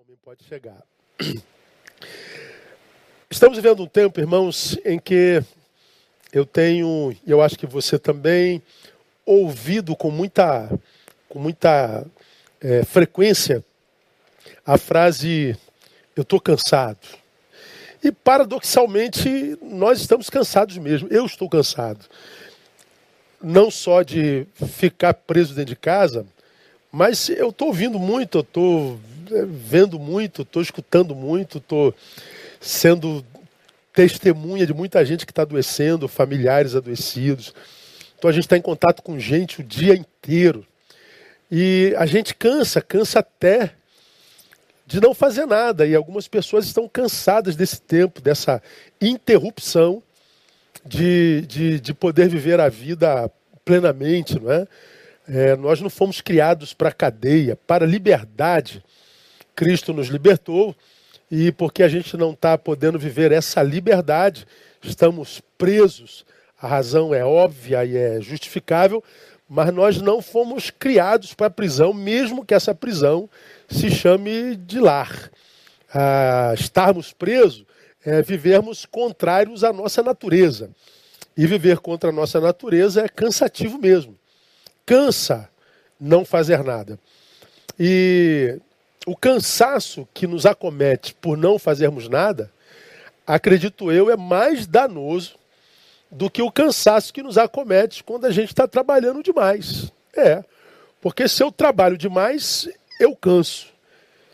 homem 0.00 0.16
pode 0.22 0.44
chegar. 0.44 0.80
Estamos 3.28 3.58
vivendo 3.58 3.82
um 3.82 3.86
tempo, 3.86 4.20
irmãos, 4.20 4.78
em 4.84 4.96
que 4.96 5.42
eu 6.32 6.46
tenho, 6.46 7.16
e 7.26 7.28
eu 7.28 7.42
acho 7.42 7.58
que 7.58 7.66
você 7.66 7.98
também, 7.98 8.62
ouvido 9.26 9.96
com 9.96 10.08
muita, 10.08 10.70
com 11.28 11.40
muita 11.40 12.06
é, 12.60 12.84
frequência 12.84 13.64
a 14.64 14.78
frase: 14.78 15.58
Eu 16.14 16.22
estou 16.22 16.40
cansado. 16.40 17.04
E 18.00 18.12
paradoxalmente, 18.12 19.58
nós 19.60 19.98
estamos 19.98 20.30
cansados 20.30 20.78
mesmo. 20.78 21.08
Eu 21.10 21.26
estou 21.26 21.48
cansado. 21.48 22.06
Não 23.42 23.68
só 23.68 24.04
de 24.04 24.46
ficar 24.76 25.12
preso 25.12 25.54
dentro 25.54 25.74
de 25.74 25.80
casa, 25.80 26.24
mas 26.90 27.28
eu 27.28 27.50
estou 27.50 27.68
ouvindo 27.68 27.98
muito, 27.98 28.38
eu 28.38 28.42
estou 28.42 29.00
é, 29.30 29.44
vendo 29.44 29.98
muito, 29.98 30.42
estou 30.42 30.62
escutando 30.62 31.14
muito, 31.14 31.58
estou 31.58 31.94
sendo 32.60 33.24
testemunha 33.92 34.66
de 34.66 34.72
muita 34.72 35.04
gente 35.04 35.26
que 35.26 35.32
está 35.32 35.42
adoecendo, 35.42 36.08
familiares 36.08 36.74
adoecidos. 36.74 37.54
Então 38.18 38.30
a 38.30 38.32
gente 38.32 38.44
está 38.44 38.56
em 38.56 38.62
contato 38.62 39.02
com 39.02 39.18
gente 39.18 39.60
o 39.60 39.64
dia 39.64 39.94
inteiro. 39.94 40.66
E 41.50 41.94
a 41.96 42.06
gente 42.06 42.34
cansa, 42.34 42.80
cansa 42.80 43.20
até 43.20 43.72
de 44.86 45.00
não 45.00 45.14
fazer 45.14 45.46
nada. 45.46 45.86
E 45.86 45.94
algumas 45.94 46.26
pessoas 46.26 46.64
estão 46.64 46.88
cansadas 46.88 47.56
desse 47.56 47.80
tempo, 47.80 48.20
dessa 48.20 48.62
interrupção 49.00 50.02
de, 50.84 51.42
de, 51.46 51.80
de 51.80 51.94
poder 51.94 52.28
viver 52.28 52.60
a 52.60 52.68
vida 52.68 53.30
plenamente, 53.64 54.40
não 54.40 54.50
é? 54.50 54.66
É, 55.30 55.54
nós 55.56 55.78
não 55.82 55.90
fomos 55.90 56.22
criados 56.22 56.72
para 56.72 56.90
cadeia, 56.90 57.54
para 57.54 57.84
liberdade. 57.84 58.82
Cristo 59.54 59.92
nos 59.92 60.08
libertou 60.08 60.74
e 61.30 61.52
porque 61.52 61.82
a 61.82 61.88
gente 61.88 62.16
não 62.16 62.30
está 62.30 62.56
podendo 62.56 62.98
viver 62.98 63.30
essa 63.30 63.62
liberdade, 63.62 64.46
estamos 64.82 65.42
presos. 65.58 66.24
A 66.60 66.66
razão 66.66 67.12
é 67.12 67.22
óbvia 67.22 67.84
e 67.84 67.94
é 67.94 68.20
justificável, 68.22 69.04
mas 69.46 69.72
nós 69.72 70.00
não 70.00 70.22
fomos 70.22 70.70
criados 70.70 71.34
para 71.34 71.48
a 71.48 71.50
prisão, 71.50 71.92
mesmo 71.92 72.44
que 72.44 72.54
essa 72.54 72.74
prisão 72.74 73.28
se 73.68 73.90
chame 73.90 74.56
de 74.56 74.80
lar. 74.80 75.30
Ah, 75.92 76.54
estarmos 76.54 77.12
presos 77.12 77.66
é 78.02 78.22
vivermos 78.22 78.86
contrários 78.86 79.62
à 79.62 79.74
nossa 79.74 80.02
natureza. 80.02 80.70
E 81.36 81.46
viver 81.46 81.78
contra 81.78 82.08
a 82.08 82.12
nossa 82.12 82.40
natureza 82.40 83.02
é 83.02 83.08
cansativo 83.08 83.78
mesmo 83.78 84.17
cansa 84.88 85.50
não 86.00 86.24
fazer 86.24 86.64
nada. 86.64 86.98
E 87.78 88.58
o 89.06 89.14
cansaço 89.14 90.08
que 90.14 90.26
nos 90.26 90.46
acomete 90.46 91.14
por 91.14 91.36
não 91.36 91.58
fazermos 91.58 92.08
nada, 92.08 92.50
acredito 93.26 93.92
eu, 93.92 94.10
é 94.10 94.16
mais 94.16 94.66
danoso 94.66 95.36
do 96.10 96.30
que 96.30 96.40
o 96.40 96.50
cansaço 96.50 97.12
que 97.12 97.22
nos 97.22 97.36
acomete 97.36 98.02
quando 98.02 98.24
a 98.24 98.30
gente 98.30 98.48
está 98.48 98.66
trabalhando 98.66 99.22
demais. 99.22 99.92
É, 100.16 100.42
porque 101.02 101.28
se 101.28 101.42
eu 101.42 101.52
trabalho 101.52 101.98
demais, 101.98 102.66
eu 102.98 103.14
canso. 103.14 103.66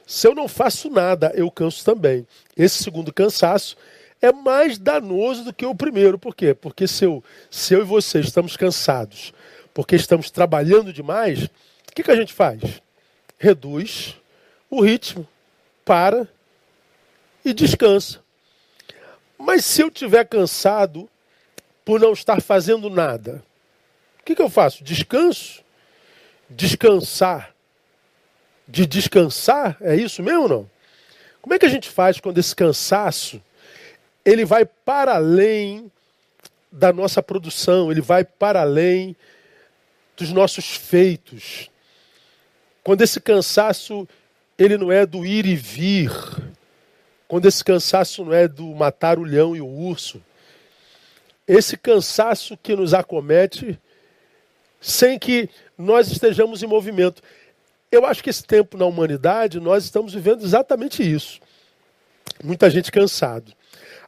Se 0.06 0.28
eu 0.28 0.36
não 0.36 0.46
faço 0.46 0.88
nada, 0.88 1.32
eu 1.34 1.50
canso 1.50 1.84
também. 1.84 2.24
Esse 2.56 2.80
segundo 2.84 3.12
cansaço 3.12 3.76
é 4.22 4.30
mais 4.30 4.78
danoso 4.78 5.42
do 5.42 5.52
que 5.52 5.66
o 5.66 5.74
primeiro. 5.74 6.16
Por 6.16 6.32
quê? 6.32 6.54
Porque 6.54 6.86
se 6.86 7.04
eu, 7.04 7.24
se 7.50 7.74
eu 7.74 7.80
e 7.80 7.84
você 7.84 8.20
estamos 8.20 8.56
cansados 8.56 9.33
porque 9.74 9.96
estamos 9.96 10.30
trabalhando 10.30 10.92
demais, 10.92 11.44
o 11.44 11.92
que, 11.94 12.04
que 12.04 12.10
a 12.10 12.16
gente 12.16 12.32
faz? 12.32 12.80
Reduz 13.36 14.16
o 14.70 14.80
ritmo, 14.80 15.28
para 15.84 16.26
e 17.44 17.52
descansa. 17.52 18.20
Mas 19.36 19.64
se 19.64 19.82
eu 19.82 19.88
estiver 19.88 20.24
cansado 20.24 21.08
por 21.84 22.00
não 22.00 22.12
estar 22.12 22.40
fazendo 22.40 22.88
nada, 22.88 23.44
o 24.20 24.24
que, 24.24 24.34
que 24.34 24.40
eu 24.40 24.48
faço? 24.48 24.82
Descanso? 24.82 25.62
Descansar? 26.48 27.54
De 28.66 28.86
descansar? 28.86 29.76
É 29.80 29.94
isso 29.94 30.22
mesmo 30.22 30.42
ou 30.42 30.48
não? 30.48 30.70
Como 31.42 31.52
é 31.52 31.58
que 31.58 31.66
a 31.66 31.70
gente 31.70 31.90
faz 31.90 32.18
quando 32.18 32.38
esse 32.38 32.56
cansaço 32.56 33.42
ele 34.24 34.46
vai 34.46 34.64
para 34.64 35.16
além 35.16 35.92
da 36.72 36.92
nossa 36.92 37.22
produção, 37.22 37.92
ele 37.92 38.00
vai 38.00 38.24
para 38.24 38.62
além 38.62 39.14
dos 40.16 40.32
nossos 40.32 40.76
feitos. 40.76 41.70
Quando 42.82 43.02
esse 43.02 43.20
cansaço 43.20 44.08
ele 44.58 44.76
não 44.76 44.92
é 44.92 45.04
do 45.04 45.24
ir 45.26 45.46
e 45.46 45.56
vir, 45.56 46.10
quando 47.26 47.46
esse 47.46 47.64
cansaço 47.64 48.24
não 48.24 48.32
é 48.32 48.46
do 48.46 48.66
matar 48.74 49.18
o 49.18 49.24
leão 49.24 49.56
e 49.56 49.60
o 49.60 49.66
urso, 49.66 50.22
esse 51.46 51.76
cansaço 51.76 52.56
que 52.56 52.76
nos 52.76 52.94
acomete 52.94 53.78
sem 54.80 55.18
que 55.18 55.48
nós 55.76 56.10
estejamos 56.10 56.62
em 56.62 56.66
movimento. 56.66 57.22
Eu 57.90 58.04
acho 58.04 58.22
que 58.22 58.30
esse 58.30 58.44
tempo 58.44 58.76
na 58.76 58.84
humanidade 58.84 59.58
nós 59.58 59.84
estamos 59.84 60.12
vivendo 60.12 60.44
exatamente 60.44 61.02
isso. 61.02 61.40
Muita 62.42 62.68
gente 62.70 62.92
cansado. 62.92 63.52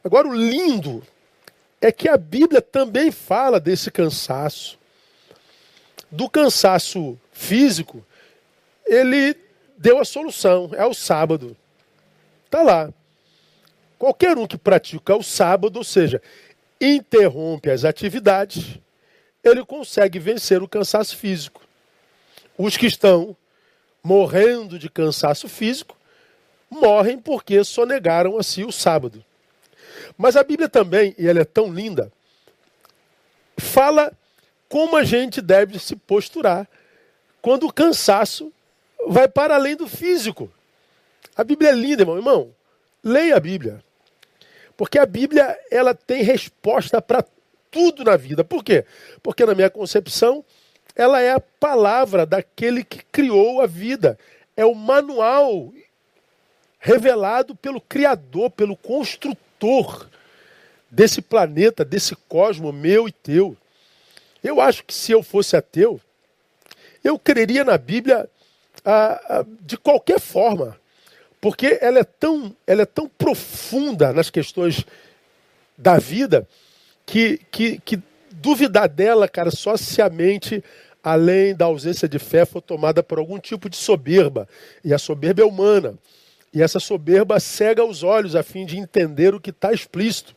Agora 0.03 0.27
o 0.27 0.33
lindo 0.33 1.03
é 1.81 1.91
que 1.91 2.07
a 2.07 2.17
Bíblia 2.17 2.61
também 2.61 3.11
fala 3.11 3.59
desse 3.59 3.91
cansaço 3.91 4.79
do 6.11 6.29
cansaço 6.29 7.17
físico, 7.31 8.05
ele 8.85 9.35
deu 9.77 9.99
a 9.99 10.05
solução, 10.05 10.71
é 10.73 10.85
o 10.85 10.93
sábado. 10.93 11.55
Está 12.45 12.61
lá. 12.61 12.93
Qualquer 13.99 14.37
um 14.37 14.47
que 14.47 14.57
pratica 14.57 15.15
o 15.15 15.23
sábado, 15.23 15.77
ou 15.77 15.83
seja, 15.83 16.21
interrompe 16.79 17.69
as 17.69 17.83
atividades, 17.83 18.79
ele 19.43 19.65
consegue 19.65 20.19
vencer 20.19 20.61
o 20.61 20.67
cansaço 20.67 21.17
físico. 21.17 21.61
Os 22.57 22.77
que 22.77 22.85
estão 22.85 23.35
morrendo 24.03 24.79
de 24.79 24.89
cansaço 24.89 25.49
físico 25.49 25.97
morrem 26.69 27.17
porque 27.19 27.63
sonegaram 27.63 28.37
assim 28.37 28.63
o 28.63 28.71
sábado. 28.71 29.23
Mas 30.17 30.35
a 30.35 30.43
Bíblia 30.43 30.69
também, 30.69 31.15
e 31.17 31.27
ela 31.27 31.41
é 31.41 31.45
tão 31.45 31.71
linda, 31.71 32.11
fala 33.57 34.11
como 34.69 34.95
a 34.97 35.03
gente 35.03 35.41
deve 35.41 35.79
se 35.79 35.95
posturar 35.95 36.67
quando 37.41 37.67
o 37.67 37.73
cansaço 37.73 38.51
vai 39.07 39.27
para 39.27 39.55
além 39.55 39.75
do 39.75 39.87
físico. 39.87 40.51
A 41.35 41.43
Bíblia 41.43 41.69
é 41.69 41.73
linda, 41.73 42.01
irmão. 42.01 42.17
Irmão, 42.17 42.55
leia 43.03 43.37
a 43.37 43.39
Bíblia. 43.39 43.83
Porque 44.75 44.99
a 44.99 45.05
Bíblia 45.05 45.57
ela 45.71 45.93
tem 45.93 46.23
resposta 46.23 47.01
para 47.01 47.23
tudo 47.71 48.03
na 48.03 48.17
vida. 48.17 48.43
Por 48.43 48.63
quê? 48.63 48.85
Porque 49.23 49.45
na 49.45 49.55
minha 49.55 49.69
concepção, 49.69 50.43
ela 50.95 51.21
é 51.21 51.31
a 51.31 51.39
palavra 51.39 52.25
daquele 52.25 52.83
que 52.83 53.03
criou 53.11 53.61
a 53.61 53.67
vida. 53.67 54.17
É 54.55 54.65
o 54.65 54.75
manual 54.75 55.71
revelado 56.79 57.55
pelo 57.55 57.81
Criador, 57.81 58.49
pelo 58.51 58.75
construtor 58.75 60.07
desse 60.89 61.21
planeta, 61.21 61.83
desse 61.83 62.15
cosmo 62.27 62.71
meu 62.71 63.07
e 63.07 63.11
teu. 63.11 63.55
Eu 64.47 64.61
acho 64.61 64.85
que 64.85 64.93
se 64.93 65.11
eu 65.11 65.21
fosse 65.21 65.57
ateu, 65.57 65.99
eu 67.03 67.19
creria 67.19 67.65
na 67.65 67.77
Bíblia 67.77 68.29
de 69.61 69.75
qualquer 69.75 70.21
forma, 70.21 70.79
porque 71.41 71.77
ela 71.81 71.99
é, 71.99 72.03
tão, 72.05 72.55
ela 72.65 72.83
é 72.83 72.85
tão 72.85 73.09
profunda 73.09 74.13
nas 74.13 74.29
questões 74.29 74.85
da 75.77 75.97
vida 75.97 76.47
que, 77.05 77.41
que, 77.51 77.79
que 77.79 78.01
duvidar 78.31 78.87
dela, 78.87 79.27
cara, 79.27 79.51
só 79.51 79.75
se 79.75 80.01
a 80.01 80.09
mente, 80.09 80.63
além 81.03 81.53
da 81.53 81.65
ausência 81.65 82.07
de 82.07 82.17
fé, 82.17 82.45
for 82.45 82.61
tomada 82.61 83.03
por 83.03 83.19
algum 83.19 83.37
tipo 83.37 83.69
de 83.69 83.75
soberba. 83.75 84.47
E 84.81 84.93
a 84.93 84.97
soberba 84.97 85.41
é 85.41 85.45
humana. 85.45 85.95
E 86.53 86.63
essa 86.63 86.79
soberba 86.79 87.37
cega 87.41 87.83
os 87.83 88.01
olhos 88.01 88.33
a 88.33 88.43
fim 88.43 88.65
de 88.65 88.77
entender 88.77 89.35
o 89.35 89.41
que 89.41 89.49
está 89.49 89.73
explícito. 89.73 90.33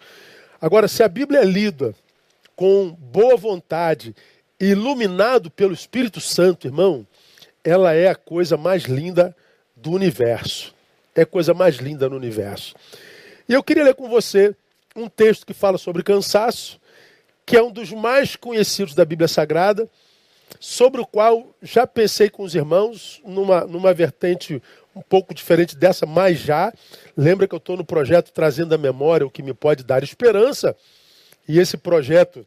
Agora, 0.60 0.88
se 0.88 1.04
a 1.04 1.08
Bíblia 1.08 1.40
é 1.40 1.44
lida 1.44 1.94
com 2.60 2.90
boa 2.90 3.38
vontade, 3.38 4.14
iluminado 4.60 5.50
pelo 5.50 5.72
Espírito 5.72 6.20
Santo, 6.20 6.66
irmão, 6.66 7.06
ela 7.64 7.94
é 7.94 8.08
a 8.08 8.14
coisa 8.14 8.54
mais 8.54 8.82
linda 8.82 9.34
do 9.74 9.90
universo. 9.92 10.74
É 11.14 11.22
a 11.22 11.26
coisa 11.26 11.54
mais 11.54 11.76
linda 11.76 12.06
no 12.06 12.16
universo. 12.16 12.74
E 13.48 13.54
eu 13.54 13.62
queria 13.62 13.84
ler 13.84 13.94
com 13.94 14.10
você 14.10 14.54
um 14.94 15.08
texto 15.08 15.46
que 15.46 15.54
fala 15.54 15.78
sobre 15.78 16.02
cansaço, 16.02 16.78
que 17.46 17.56
é 17.56 17.62
um 17.62 17.72
dos 17.72 17.92
mais 17.92 18.36
conhecidos 18.36 18.94
da 18.94 19.06
Bíblia 19.06 19.26
Sagrada, 19.26 19.88
sobre 20.60 21.00
o 21.00 21.06
qual 21.06 21.48
já 21.62 21.86
pensei 21.86 22.28
com 22.28 22.42
os 22.42 22.54
irmãos 22.54 23.22
numa, 23.24 23.62
numa 23.62 23.94
vertente 23.94 24.62
um 24.94 25.00
pouco 25.00 25.32
diferente 25.32 25.74
dessa, 25.74 26.04
mas 26.04 26.38
já. 26.38 26.70
Lembra 27.16 27.48
que 27.48 27.54
eu 27.54 27.58
estou 27.58 27.78
no 27.78 27.86
projeto 27.86 28.32
Trazendo 28.32 28.74
a 28.74 28.78
Memória 28.78 29.26
o 29.26 29.30
que 29.30 29.42
me 29.42 29.54
pode 29.54 29.82
dar 29.82 30.02
esperança. 30.02 30.76
E 31.48 31.58
esse 31.58 31.78
projeto 31.78 32.46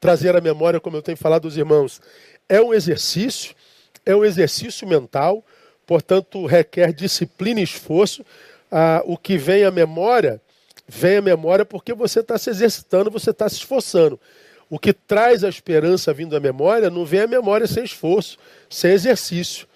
trazer 0.00 0.36
a 0.36 0.40
memória, 0.40 0.80
como 0.80 0.96
eu 0.96 1.02
tenho 1.02 1.16
falado 1.16 1.46
aos 1.46 1.56
irmãos, 1.56 2.00
é 2.48 2.60
um 2.60 2.72
exercício, 2.72 3.54
é 4.04 4.14
um 4.14 4.24
exercício 4.24 4.86
mental, 4.86 5.44
portanto, 5.86 6.46
requer 6.46 6.92
disciplina 6.92 7.60
e 7.60 7.64
esforço. 7.64 8.24
Ah, 8.70 9.02
o 9.04 9.16
que 9.16 9.36
vem 9.36 9.64
à 9.64 9.70
memória, 9.70 10.40
vem 10.86 11.18
à 11.18 11.22
memória 11.22 11.64
porque 11.64 11.94
você 11.94 12.20
está 12.20 12.36
se 12.38 12.50
exercitando, 12.50 13.10
você 13.10 13.30
está 13.30 13.48
se 13.48 13.56
esforçando. 13.56 14.18
O 14.68 14.78
que 14.78 14.92
traz 14.92 15.44
a 15.44 15.48
esperança 15.48 16.12
vindo 16.12 16.36
à 16.36 16.40
memória 16.40 16.90
não 16.90 17.04
vem 17.04 17.20
à 17.20 17.26
memória 17.26 17.66
sem 17.66 17.84
esforço, 17.84 18.36
sem 18.68 18.92
exercício. 18.92 19.66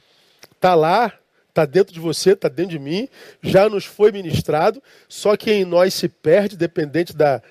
Está 0.53 0.75
lá, 0.75 1.13
está 1.51 1.67
dentro 1.67 1.93
de 1.93 2.01
você, 2.01 2.33
está 2.33 2.49
dentro 2.49 2.73
de 2.73 2.79
mim, 2.79 3.09
já 3.43 3.69
nos 3.69 3.85
foi 3.85 4.11
ministrado, 4.11 4.83
só 5.09 5.37
que 5.37 5.53
em 5.53 5.65
nós 5.65 5.93
se 5.93 6.09
perde, 6.09 6.57
dependente 6.57 7.15
da, 7.15 7.43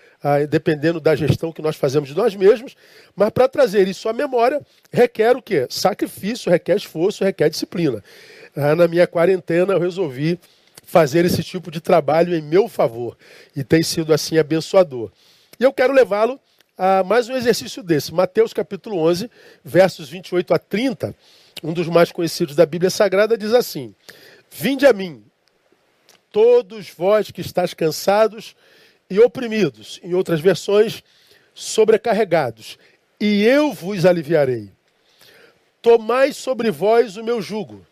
dependendo 0.50 1.00
da 1.00 1.16
gestão 1.16 1.52
que 1.52 1.62
nós 1.62 1.76
fazemos 1.76 2.10
de 2.10 2.16
nós 2.16 2.36
mesmos. 2.36 2.76
Mas 3.16 3.30
para 3.30 3.48
trazer 3.48 3.88
isso 3.88 4.10
à 4.10 4.14
memória, 4.14 4.62
requer 4.92 5.36
o 5.36 5.42
quê? 5.42 5.68
Sacrifício, 5.70 6.52
requer 6.52 6.78
esforço, 6.78 7.24
requer 7.24 7.50
disciplina. 7.50 8.04
Ah, 8.56 8.76
na 8.76 8.88
minha 8.88 9.06
quarentena, 9.06 9.74
eu 9.74 9.80
resolvi 9.80 10.40
fazer 10.84 11.24
esse 11.24 11.44
tipo 11.44 11.70
de 11.70 11.80
trabalho 11.80 12.36
em 12.36 12.42
meu 12.42 12.68
favor. 12.68 13.16
E 13.56 13.64
tem 13.64 13.84
sido 13.84 14.14
assim 14.14 14.38
abençoador. 14.38 15.12
E 15.60 15.64
eu 15.64 15.72
quero 15.72 15.94
levá-lo 15.94 16.40
a 16.78 17.04
mais 17.04 17.30
um 17.30 17.36
exercício 17.36 17.84
desse. 17.84 18.14
Mateus 18.14 18.54
capítulo 18.54 18.98
11, 18.98 19.30
versos 19.64 20.10
28 20.10 20.54
a 20.54 20.58
30, 20.58 21.14
um 21.64 21.74
dos 21.74 21.88
mais 21.88 22.12
conhecidos 22.12 22.56
da 22.56 22.66
Bíblia 22.66 22.90
Sagrada, 22.90 23.38
diz 23.38 23.54
assim: 23.54 23.94
Vinde 24.50 24.86
a 24.86 24.94
mim, 24.94 25.24
todos 26.32 26.90
vós 26.90 27.32
que 27.32 27.42
estáis 27.42 27.74
cansados 27.74 28.56
e 29.10 29.20
oprimidos, 29.20 30.00
em 30.04 30.14
outras 30.14 30.40
versões, 30.40 31.04
sobrecarregados, 31.54 32.78
e 33.20 33.44
eu 33.44 33.74
vos 33.74 34.06
aliviarei. 34.06 34.72
Tomai 35.82 36.34
sobre 36.34 36.72
vós 36.72 37.18
o 37.18 37.24
meu 37.24 37.42
jugo 37.42 37.86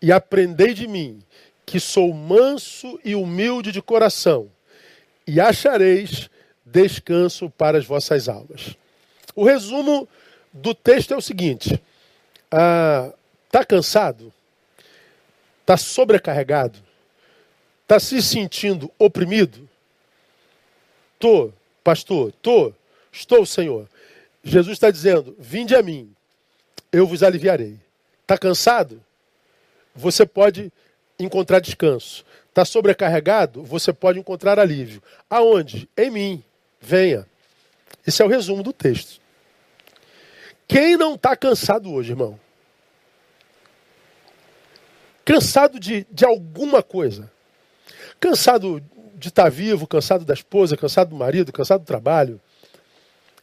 e 0.00 0.10
aprendei 0.10 0.74
de 0.74 0.86
mim, 0.86 1.22
que 1.64 1.78
sou 1.78 2.12
manso 2.12 2.98
e 3.04 3.14
humilde 3.14 3.70
de 3.70 3.82
coração, 3.82 4.50
e 5.26 5.40
achareis 5.40 6.28
descanso 6.64 7.50
para 7.50 7.78
as 7.78 7.84
vossas 7.84 8.28
almas. 8.28 8.76
O 9.34 9.44
resumo 9.44 10.08
do 10.52 10.74
texto 10.74 11.14
é 11.14 11.16
o 11.16 11.22
seguinte: 11.22 11.80
ah, 12.50 13.12
tá 13.50 13.64
cansado? 13.64 14.32
Está 15.60 15.76
sobrecarregado? 15.76 16.78
Está 17.82 18.00
se 18.00 18.20
sentindo 18.22 18.90
oprimido? 18.98 19.68
Tô, 21.18 21.52
pastor, 21.84 22.32
tô, 22.40 22.72
estou, 23.12 23.44
Senhor. 23.44 23.88
Jesus 24.42 24.74
está 24.74 24.90
dizendo: 24.90 25.36
Vinde 25.38 25.74
a 25.74 25.82
mim, 25.82 26.12
eu 26.90 27.06
vos 27.06 27.22
aliviarei. 27.22 27.78
Está 28.22 28.38
cansado? 28.38 29.02
Você 29.94 30.24
pode 30.24 30.72
encontrar 31.18 31.60
descanso. 31.60 32.24
Está 32.48 32.64
sobrecarregado? 32.64 33.62
Você 33.62 33.92
pode 33.92 34.18
encontrar 34.18 34.58
alívio. 34.58 35.02
Aonde? 35.28 35.88
Em 35.96 36.10
mim. 36.10 36.44
Venha. 36.80 37.26
Esse 38.06 38.22
é 38.22 38.24
o 38.24 38.28
resumo 38.28 38.62
do 38.62 38.72
texto. 38.72 39.19
Quem 40.70 40.96
não 40.96 41.16
está 41.16 41.34
cansado 41.34 41.92
hoje, 41.92 42.12
irmão? 42.12 42.38
Cansado 45.24 45.80
de, 45.80 46.06
de 46.08 46.24
alguma 46.24 46.80
coisa. 46.80 47.28
Cansado 48.20 48.80
de 49.16 49.30
estar 49.30 49.42
tá 49.42 49.48
vivo, 49.48 49.84
cansado 49.84 50.24
da 50.24 50.32
esposa, 50.32 50.76
cansado 50.76 51.10
do 51.10 51.16
marido, 51.16 51.52
cansado 51.52 51.80
do 51.80 51.86
trabalho. 51.86 52.40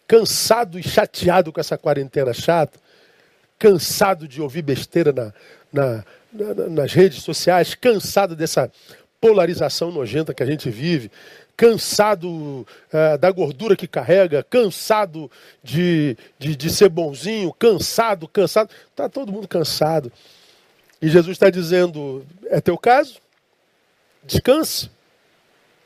Cansado 0.07 0.79
e 0.79 0.83
chateado 0.83 1.51
com 1.51 1.59
essa 1.59 1.77
quarentena 1.77 2.33
chata. 2.33 2.79
Cansado 3.59 4.25
de 4.25 4.41
ouvir 4.41 4.62
besteira 4.62 5.12
na, 5.12 5.33
na, 5.73 6.06
nas 6.69 6.94
redes 6.94 7.23
sociais, 7.23 7.75
cansado 7.75 8.38
dessa 8.38 8.71
polarização 9.19 9.91
nojenta 9.91 10.33
que 10.33 10.44
a 10.44 10.45
gente 10.45 10.69
vive, 10.69 11.12
cansado 11.57 12.30
uh, 12.30 13.18
da 13.19 13.31
gordura 13.31 13.75
que 13.75 13.88
carrega, 13.88 14.44
cansado 14.44 15.30
de, 15.63 16.15
de, 16.38 16.56
de 16.56 16.69
ser 16.69 16.88
bonzinho, 16.88 17.51
cansado, 17.51 18.27
cansado. 18.27 18.69
Está 18.89 19.09
todo 19.09 19.31
mundo 19.31 19.48
cansado. 19.48 20.12
E 21.01 21.09
Jesus 21.09 21.36
está 21.36 21.50
dizendo: 21.50 22.25
é 22.45 22.62
teu 22.62 22.77
caso? 22.77 23.19
Descanse. 24.24 24.89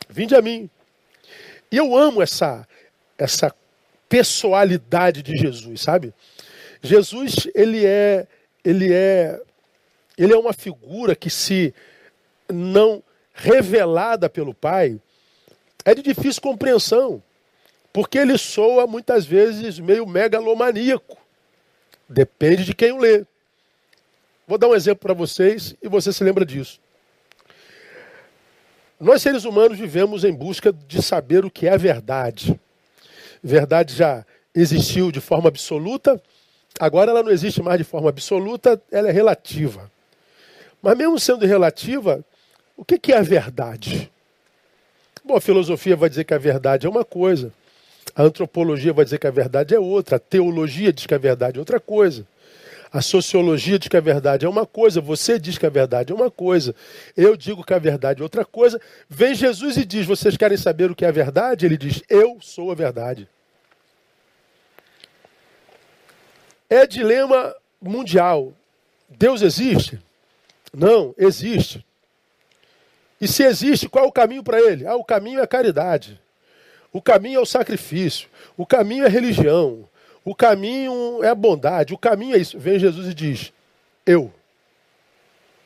Vinde 0.10 0.36
a 0.36 0.42
mim. 0.42 0.70
E 1.72 1.78
eu 1.78 1.96
amo 1.96 2.22
essa, 2.22 2.68
essa 3.18 3.56
pessoalidade 4.10 5.24
de 5.24 5.38
Jesus, 5.38 5.82
sabe? 5.82 6.14
Jesus, 6.84 7.48
ele 7.56 7.86
é, 7.86 8.28
ele 8.66 8.92
é 8.92 9.40
ele 10.18 10.34
é 10.34 10.38
uma 10.38 10.54
figura 10.54 11.16
que, 11.16 11.30
se 11.30 11.74
não 12.48 13.02
revelada 13.34 14.30
pelo 14.30 14.54
Pai, 14.54 15.00
é 15.84 15.96
de 15.96 16.02
difícil 16.02 16.42
compreensão, 16.42 17.22
porque 17.92 18.18
ele 18.18 18.38
soa 18.38 18.88
muitas 18.88 19.26
vezes 19.26 19.80
meio 19.80 20.06
megalomaníaco. 20.06 21.18
Depende 22.08 22.66
de 22.66 22.74
quem 22.74 22.92
o 22.92 22.98
lê. 22.98 23.26
Vou 24.48 24.58
dar 24.58 24.68
um 24.68 24.76
exemplo 24.76 25.02
para 25.02 25.14
vocês 25.14 25.76
e 25.82 25.88
você 25.88 26.12
se 26.12 26.24
lembra 26.24 26.46
disso. 26.46 26.80
Nós 29.00 29.22
seres 29.22 29.46
humanos 29.46 29.80
vivemos 29.80 30.24
em 30.24 30.34
busca 30.34 30.72
de 30.72 31.02
saber 31.02 31.44
o 31.44 31.50
que 31.50 31.68
é 31.68 31.74
a 31.74 31.78
verdade. 31.78 32.60
Verdade 33.42 33.96
já 33.96 34.26
existiu 34.54 35.12
de 35.12 35.20
forma 35.20 35.48
absoluta, 35.48 36.22
agora 36.80 37.12
ela 37.12 37.24
não 37.24 37.32
existe 37.32 37.62
mais 37.62 37.78
de 37.78 37.84
forma 37.84 38.10
absoluta, 38.10 38.80
ela 38.92 39.10
é 39.10 39.12
relativa. 39.12 39.90
Mas 40.82 40.98
mesmo 40.98 41.20
sendo 41.20 41.46
relativa, 41.46 42.24
o 42.76 42.84
que 42.84 43.12
é 43.12 43.18
a 43.18 43.24
verdade? 43.24 44.12
Bom, 45.24 45.36
a 45.36 45.42
filosofia 45.42 45.96
vai 45.96 46.10
dizer 46.10 46.24
que 46.24 46.34
a 46.34 46.38
verdade 46.38 46.88
é 46.88 46.90
uma 46.90 47.06
coisa, 47.06 47.54
a 48.16 48.24
antropologia 48.24 48.92
vai 48.92 49.06
dizer 49.06 49.20
que 49.20 49.28
a 49.28 49.32
verdade 49.32 49.76
é 49.76 49.80
outra, 49.80 50.16
a 50.18 50.20
teologia 50.20 50.92
diz 50.92 51.06
que 51.06 51.14
a 51.14 51.18
verdade 51.18 51.58
é 51.58 51.60
outra 51.60 51.80
coisa. 51.80 52.26
A 52.92 53.02
sociologia 53.02 53.80
diz 53.80 53.88
que 53.88 53.96
a 53.96 54.02
verdade 54.02 54.46
é 54.46 54.50
uma 54.50 54.66
coisa, 54.66 55.00
você 55.00 55.40
diz 55.40 55.58
que 55.58 55.66
a 55.66 55.70
verdade 55.70 56.12
é 56.12 56.16
uma 56.16 56.30
coisa, 56.30 56.76
eu 57.16 57.38
digo 57.38 57.64
que 57.64 57.74
a 57.74 57.80
verdade 57.80 58.20
é 58.20 58.24
outra 58.24 58.44
coisa. 58.44 58.82
Vem 59.08 59.34
Jesus 59.34 59.78
e 59.78 59.86
diz: 59.86 60.06
Vocês 60.06 60.36
querem 60.36 60.58
saber 60.58 60.92
o 60.92 60.96
que 60.96 61.06
é 61.06 61.08
a 61.08 61.12
verdade? 61.12 61.66
Ele 61.66 61.78
diz: 61.78 62.04
Eu 62.10 62.38
sou 62.42 62.70
a 62.70 62.76
verdade. 62.76 63.30
É 66.70 66.86
dilema 66.86 67.56
mundial. 67.82 68.54
Deus 69.08 69.42
existe? 69.42 70.00
Não, 70.74 71.14
existe. 71.18 71.86
E 73.22 73.28
se 73.28 73.44
existe, 73.44 73.88
qual 73.88 74.06
é 74.06 74.08
o 74.08 74.12
caminho 74.12 74.44
para 74.44 74.60
ele? 74.60 74.86
Ah, 74.86 74.96
o 74.96 75.06
caminho 75.06 75.40
é 75.40 75.44
a 75.44 75.48
caridade. 75.48 76.20
O 76.92 77.02
caminho 77.02 77.38
é 77.38 77.42
o 77.42 77.46
sacrifício. 77.46 78.28
O 78.58 78.66
caminho 78.66 79.06
é 79.06 79.08
religião. 79.08 79.88
O 80.26 80.34
caminho 80.34 81.24
é 81.24 81.30
a 81.30 81.36
bondade. 81.36 81.94
O 81.94 81.98
caminho 81.98 82.36
é 82.36 82.40
isso. 82.40 82.58
Vem 82.60 82.80
Jesus 82.80 83.08
e 83.08 83.14
diz: 83.14 83.54
Eu 84.06 84.34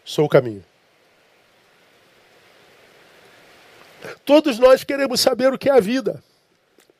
sou 0.04 0.26
o 0.26 0.30
caminho. 0.30 0.64
Todos 4.26 4.60
nós 4.60 4.84
queremos 4.84 5.22
saber 5.22 5.54
o 5.54 5.58
que 5.58 5.70
é 5.70 5.74
a 5.74 5.80
vida. 5.80 6.22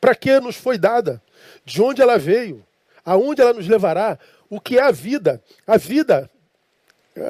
Para 0.00 0.14
que 0.14 0.40
nos 0.40 0.56
foi 0.56 0.78
dada? 0.78 1.22
De 1.64 1.82
onde 1.82 2.00
ela 2.00 2.18
veio? 2.18 2.64
Aonde 3.04 3.42
ela 3.42 3.52
nos 3.52 3.68
levará? 3.68 4.18
O 4.48 4.58
que 4.58 4.78
é 4.78 4.82
a 4.82 4.90
vida? 4.90 5.40
A 5.66 5.76
vida 5.76 6.30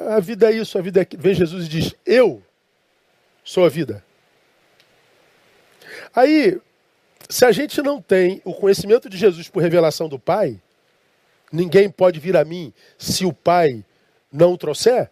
a 0.09 0.19
vida 0.19 0.51
é 0.51 0.55
isso, 0.55 0.77
a 0.77 0.81
vida 0.81 1.01
é. 1.01 1.07
Vem 1.17 1.33
Jesus 1.33 1.65
e 1.65 1.69
diz: 1.69 1.95
Eu 2.05 2.43
sou 3.47 3.63
a 3.63 3.69
vida. 3.69 4.03
Aí, 6.13 6.59
se 7.29 7.45
a 7.45 7.51
gente 7.53 7.81
não 7.81 8.01
tem 8.01 8.41
o 8.43 8.53
conhecimento 8.53 9.09
de 9.09 9.17
Jesus 9.17 9.47
por 9.47 9.63
revelação 9.63 10.09
do 10.09 10.19
Pai, 10.19 10.59
ninguém 11.49 11.89
pode 11.89 12.19
vir 12.19 12.35
a 12.35 12.43
mim 12.43 12.73
se 12.97 13.25
o 13.25 13.31
Pai 13.31 13.85
não 14.29 14.51
o 14.51 14.57
trouxer. 14.57 15.09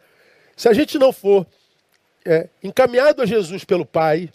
Se 0.53 0.67
a 0.67 0.73
gente 0.73 0.97
não 0.99 1.13
for 1.13 1.47
é, 2.25 2.49
encaminhado 2.61 3.21
a 3.21 3.25
Jesus 3.25 3.63
pelo 3.63 3.85
Pai, 3.85 4.29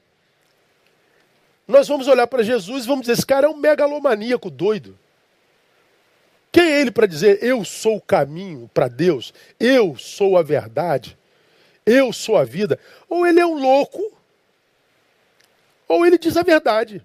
nós 1.68 1.86
vamos 1.86 2.08
olhar 2.08 2.26
para 2.26 2.42
Jesus 2.42 2.84
e 2.84 2.88
vamos 2.88 3.02
dizer: 3.02 3.12
esse 3.12 3.26
cara 3.26 3.46
é 3.46 3.50
um 3.50 3.56
megalomaníaco 3.56 4.48
doido. 4.48 4.98
Quem 6.50 6.64
é 6.64 6.80
ele 6.80 6.90
para 6.90 7.06
dizer 7.06 7.44
eu 7.44 7.62
sou 7.66 7.96
o 7.96 8.00
caminho 8.00 8.68
para 8.72 8.88
Deus? 8.88 9.34
Eu 9.58 9.94
sou 9.98 10.38
a 10.38 10.42
verdade? 10.42 11.19
Eu 11.84 12.12
sou 12.12 12.36
a 12.36 12.44
vida? 12.44 12.78
Ou 13.08 13.26
ele 13.26 13.40
é 13.40 13.46
um 13.46 13.58
louco, 13.58 14.16
ou 15.88 16.06
ele 16.06 16.18
diz 16.18 16.36
a 16.36 16.42
verdade. 16.42 17.02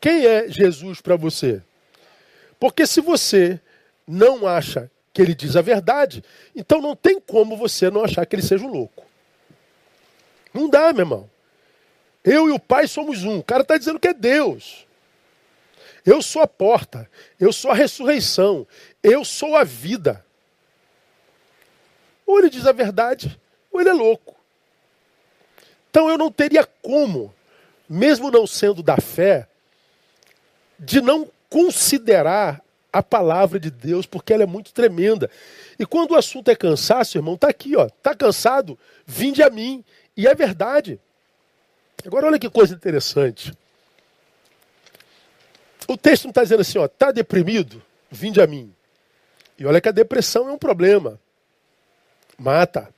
Quem 0.00 0.26
é 0.26 0.48
Jesus 0.48 1.00
para 1.00 1.16
você? 1.16 1.62
Porque 2.58 2.86
se 2.86 3.00
você 3.00 3.60
não 4.06 4.46
acha 4.46 4.90
que 5.12 5.22
ele 5.22 5.34
diz 5.34 5.56
a 5.56 5.62
verdade, 5.62 6.22
então 6.54 6.80
não 6.80 6.94
tem 6.94 7.20
como 7.20 7.56
você 7.56 7.90
não 7.90 8.04
achar 8.04 8.26
que 8.26 8.36
ele 8.36 8.42
seja 8.42 8.64
um 8.64 8.70
louco. 8.70 9.06
Não 10.52 10.68
dá, 10.68 10.92
meu 10.92 11.02
irmão. 11.02 11.30
Eu 12.24 12.48
e 12.48 12.52
o 12.52 12.58
Pai 12.58 12.88
somos 12.88 13.24
um. 13.24 13.38
O 13.38 13.44
cara 13.44 13.62
está 13.62 13.78
dizendo 13.78 14.00
que 14.00 14.08
é 14.08 14.14
Deus. 14.14 14.86
Eu 16.04 16.20
sou 16.20 16.42
a 16.42 16.46
porta, 16.46 17.08
eu 17.38 17.52
sou 17.52 17.70
a 17.70 17.74
ressurreição, 17.74 18.66
eu 19.02 19.24
sou 19.24 19.56
a 19.56 19.64
vida. 19.64 20.25
Ou 22.26 22.38
ele 22.38 22.50
diz 22.50 22.66
a 22.66 22.72
verdade, 22.72 23.38
ou 23.70 23.80
ele 23.80 23.90
é 23.90 23.92
louco. 23.92 24.34
Então 25.90 26.10
eu 26.10 26.18
não 26.18 26.30
teria 26.30 26.64
como, 26.82 27.32
mesmo 27.88 28.30
não 28.30 28.46
sendo 28.46 28.82
da 28.82 28.96
fé, 28.96 29.48
de 30.78 31.00
não 31.00 31.30
considerar 31.48 32.60
a 32.92 33.02
palavra 33.02 33.60
de 33.60 33.70
Deus, 33.70 34.06
porque 34.06 34.32
ela 34.32 34.42
é 34.42 34.46
muito 34.46 34.72
tremenda. 34.72 35.30
E 35.78 35.84
quando 35.84 36.12
o 36.12 36.16
assunto 36.16 36.50
é 36.50 36.56
cansaço, 36.56 37.18
irmão, 37.18 37.34
está 37.34 37.48
aqui, 37.48 37.76
ó. 37.76 37.86
Está 37.86 38.14
cansado? 38.14 38.78
Vinde 39.06 39.42
a 39.42 39.50
mim. 39.50 39.84
E 40.16 40.26
é 40.26 40.34
verdade. 40.34 40.98
Agora 42.04 42.26
olha 42.26 42.38
que 42.38 42.48
coisa 42.48 42.74
interessante. 42.74 43.52
O 45.86 45.96
texto 45.96 46.24
não 46.24 46.30
está 46.30 46.42
dizendo 46.42 46.60
assim, 46.60 46.78
ó, 46.78 46.86
está 46.86 47.12
deprimido? 47.12 47.82
Vinde 48.10 48.40
a 48.40 48.46
mim. 48.46 48.74
E 49.58 49.64
olha 49.66 49.80
que 49.80 49.88
a 49.88 49.92
depressão 49.92 50.48
é 50.48 50.52
um 50.52 50.58
problema. 50.58 51.20
Mata. 52.38 52.88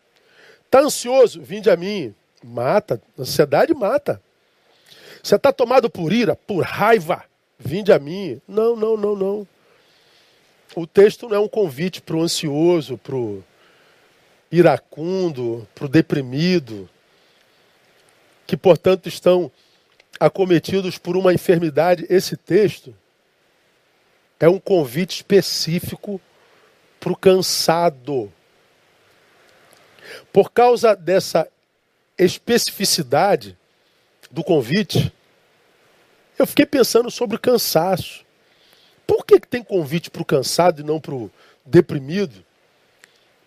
Está 0.64 0.80
ansioso? 0.80 1.40
Vinde 1.42 1.70
a 1.70 1.76
mim. 1.76 2.14
Mata. 2.42 3.00
Ansiedade 3.18 3.74
mata. 3.74 4.20
Você 5.22 5.34
está 5.34 5.52
tomado 5.52 5.90
por 5.90 6.12
ira, 6.12 6.36
por 6.36 6.64
raiva? 6.64 7.24
Vinde 7.58 7.92
a 7.92 7.98
mim. 7.98 8.40
Não, 8.46 8.76
não, 8.76 8.96
não, 8.96 9.16
não. 9.16 9.48
O 10.76 10.86
texto 10.86 11.28
não 11.28 11.36
é 11.36 11.40
um 11.40 11.48
convite 11.48 12.00
para 12.00 12.16
o 12.16 12.22
ansioso, 12.22 12.98
para 12.98 13.16
o 13.16 13.42
iracundo, 14.50 15.66
para 15.74 15.86
o 15.86 15.88
deprimido, 15.88 16.88
que 18.46 18.56
portanto 18.56 19.08
estão 19.08 19.50
acometidos 20.18 20.98
por 20.98 21.16
uma 21.16 21.32
enfermidade. 21.32 22.06
Esse 22.08 22.36
texto 22.36 22.94
é 24.38 24.48
um 24.48 24.58
convite 24.58 25.16
específico 25.16 26.20
para 27.00 27.12
o 27.12 27.16
cansado. 27.16 28.32
Por 30.32 30.50
causa 30.50 30.94
dessa 30.94 31.48
especificidade 32.16 33.56
do 34.30 34.44
convite, 34.44 35.12
eu 36.38 36.46
fiquei 36.46 36.66
pensando 36.66 37.10
sobre 37.10 37.36
o 37.36 37.40
cansaço. 37.40 38.24
Por 39.06 39.24
que, 39.24 39.40
que 39.40 39.48
tem 39.48 39.62
convite 39.62 40.10
para 40.10 40.22
o 40.22 40.24
cansado 40.24 40.80
e 40.80 40.84
não 40.84 41.00
para 41.00 41.14
o 41.14 41.30
deprimido? 41.64 42.44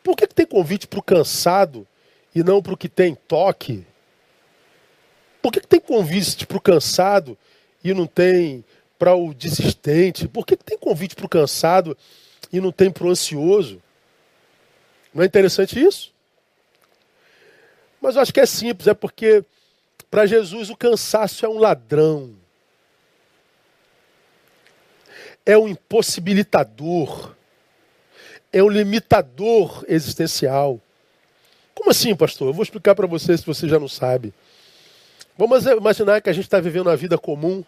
Por 0.04 0.16
que, 0.16 0.26
que 0.26 0.34
tem 0.34 0.46
convite 0.46 0.88
para 0.88 1.00
o 1.00 1.04
cansado 1.04 1.88
e 2.34 2.44
não 2.44 2.62
para 2.62 2.74
o 2.74 2.78
que 2.78 2.90
tem 2.90 3.16
toque? 3.28 3.86
Por 5.42 5.52
que, 5.52 5.62
que 5.62 5.68
tem 5.68 5.80
convite 5.80 6.46
para 6.46 6.58
o 6.58 6.62
cansado 6.62 7.38
e 7.84 7.94
não 7.94 8.08
tem 8.08 8.64
para 8.98 9.16
o 9.16 9.34
desistente? 9.34 10.28
Por 10.28 10.46
que, 10.46 10.56
que 10.56 10.64
tem 10.64 10.78
convite 10.78 11.16
para 11.16 11.26
o 11.26 11.30
cansado 11.30 11.98
e 12.52 12.60
não 12.60 12.72
tem 12.72 12.92
para 12.92 13.06
o 13.06 13.10
ansioso? 13.10 13.82
Não 15.14 15.24
é 15.24 15.26
interessante 15.26 15.80
isso? 15.80 16.11
Mas 18.02 18.16
eu 18.16 18.22
acho 18.22 18.34
que 18.34 18.40
é 18.40 18.46
simples, 18.46 18.88
é 18.88 18.94
porque 18.94 19.46
para 20.10 20.26
Jesus 20.26 20.70
o 20.70 20.76
cansaço 20.76 21.46
é 21.46 21.50
um 21.50 21.60
ladrão 21.60 22.42
é 25.46 25.58
um 25.58 25.68
impossibilitador, 25.68 27.34
é 28.52 28.62
um 28.62 28.70
limitador 28.70 29.84
existencial. 29.88 30.80
Como 31.74 31.90
assim, 31.90 32.16
pastor? 32.16 32.50
Eu 32.50 32.54
vou 32.54 32.64
explicar 32.64 32.96
para 32.96 33.08
você 33.08 33.38
se 33.38 33.46
você 33.46 33.68
já 33.68 33.80
não 33.80 33.88
sabe. 33.88 34.34
Vamos 35.38 35.66
imaginar 35.66 36.22
que 36.22 36.30
a 36.30 36.34
gente 36.34 36.46
está 36.46 36.60
vivendo 36.60 36.88
uma 36.88 36.96
vida 36.98 37.18
comum 37.18 37.64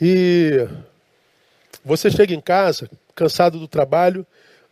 e 0.00 0.66
você 1.84 2.10
chega 2.10 2.34
em 2.34 2.40
casa, 2.40 2.90
cansado 3.14 3.58
do 3.58 3.68
trabalho, 3.68 4.26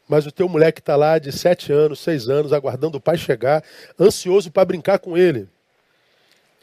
mas 0.08 0.26
o 0.26 0.32
teu 0.32 0.48
moleque 0.48 0.80
está 0.80 0.96
lá 0.96 1.18
de 1.18 1.32
sete 1.32 1.72
anos, 1.72 2.00
seis 2.00 2.28
anos, 2.28 2.52
aguardando 2.52 2.98
o 2.98 3.00
pai 3.00 3.16
chegar, 3.16 3.62
ansioso 3.98 4.50
para 4.50 4.64
brincar 4.64 4.98
com 4.98 5.16
ele. 5.16 5.48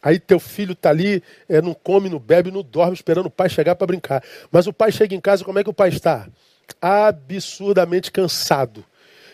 Aí 0.01 0.19
teu 0.19 0.39
filho 0.39 0.73
está 0.73 0.89
ali, 0.89 1.21
é, 1.47 1.61
não 1.61 1.73
come, 1.73 2.09
não 2.09 2.19
bebe, 2.19 2.51
não 2.51 2.63
dorme, 2.63 2.93
esperando 2.93 3.25
o 3.25 3.31
pai 3.31 3.49
chegar 3.49 3.75
para 3.75 3.87
brincar. 3.87 4.23
Mas 4.51 4.65
o 4.65 4.73
pai 4.73 4.91
chega 4.91 5.13
em 5.13 5.19
casa, 5.19 5.43
como 5.43 5.59
é 5.59 5.63
que 5.63 5.69
o 5.69 5.73
pai 5.73 5.89
está? 5.89 6.27
Absurdamente 6.81 8.11
cansado. 8.11 8.85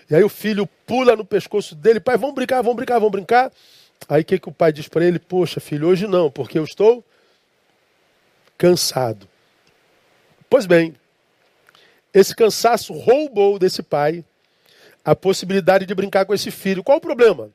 E 0.09 0.15
aí 0.15 0.23
o 0.23 0.29
filho 0.29 0.67
pula 0.85 1.15
no 1.15 1.25
pescoço 1.25 1.75
dele, 1.75 1.99
pai, 1.99 2.17
vamos 2.17 2.35
brincar, 2.35 2.61
vamos 2.61 2.77
brincar, 2.77 2.99
vamos 2.99 3.11
brincar. 3.11 3.51
Aí 4.09 4.21
o 4.21 4.25
que, 4.25 4.39
que 4.39 4.49
o 4.49 4.51
pai 4.51 4.71
diz 4.71 4.87
para 4.87 5.05
ele? 5.05 5.19
Poxa, 5.19 5.59
filho, 5.59 5.87
hoje 5.87 6.07
não, 6.07 6.29
porque 6.29 6.57
eu 6.57 6.63
estou 6.63 7.03
cansado. 8.57 9.27
Pois 10.49 10.65
bem, 10.65 10.95
esse 12.15 12.35
cansaço 12.35 12.93
roubou 12.93 13.59
desse 13.59 13.83
pai 13.83 14.25
a 15.03 15.15
possibilidade 15.15 15.85
de 15.85 15.93
brincar 15.93 16.25
com 16.25 16.33
esse 16.33 16.49
filho. 16.49 16.83
Qual 16.83 16.97
o 16.97 17.01
problema? 17.01 17.51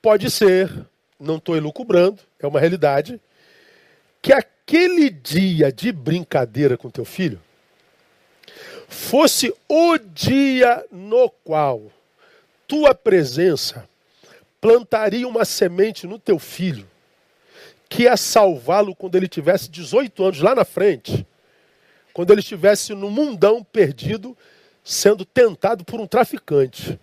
Pode 0.00 0.28
ser 0.30 0.68
não 1.22 1.36
estou 1.36 1.56
elucubrando, 1.56 2.18
é 2.40 2.46
uma 2.46 2.58
realidade, 2.58 3.20
que 4.20 4.32
aquele 4.32 5.08
dia 5.08 5.72
de 5.72 5.92
brincadeira 5.92 6.76
com 6.76 6.90
teu 6.90 7.04
filho 7.04 7.40
fosse 8.88 9.54
o 9.68 9.96
dia 9.98 10.84
no 10.90 11.30
qual 11.30 11.90
tua 12.66 12.94
presença 12.94 13.88
plantaria 14.60 15.26
uma 15.26 15.44
semente 15.44 16.06
no 16.06 16.18
teu 16.18 16.38
filho 16.38 16.86
que 17.88 18.04
ia 18.04 18.16
salvá-lo 18.16 18.94
quando 18.94 19.16
ele 19.16 19.28
tivesse 19.28 19.70
18 19.70 20.24
anos 20.24 20.40
lá 20.40 20.54
na 20.54 20.64
frente, 20.64 21.26
quando 22.12 22.30
ele 22.30 22.40
estivesse 22.40 22.94
no 22.94 23.10
mundão 23.10 23.62
perdido, 23.62 24.36
sendo 24.84 25.24
tentado 25.24 25.84
por 25.84 26.00
um 26.00 26.06
traficante. 26.06 26.98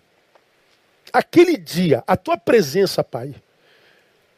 Aquele 1.12 1.56
dia, 1.56 2.04
a 2.06 2.16
tua 2.16 2.36
presença, 2.36 3.02
Pai, 3.02 3.34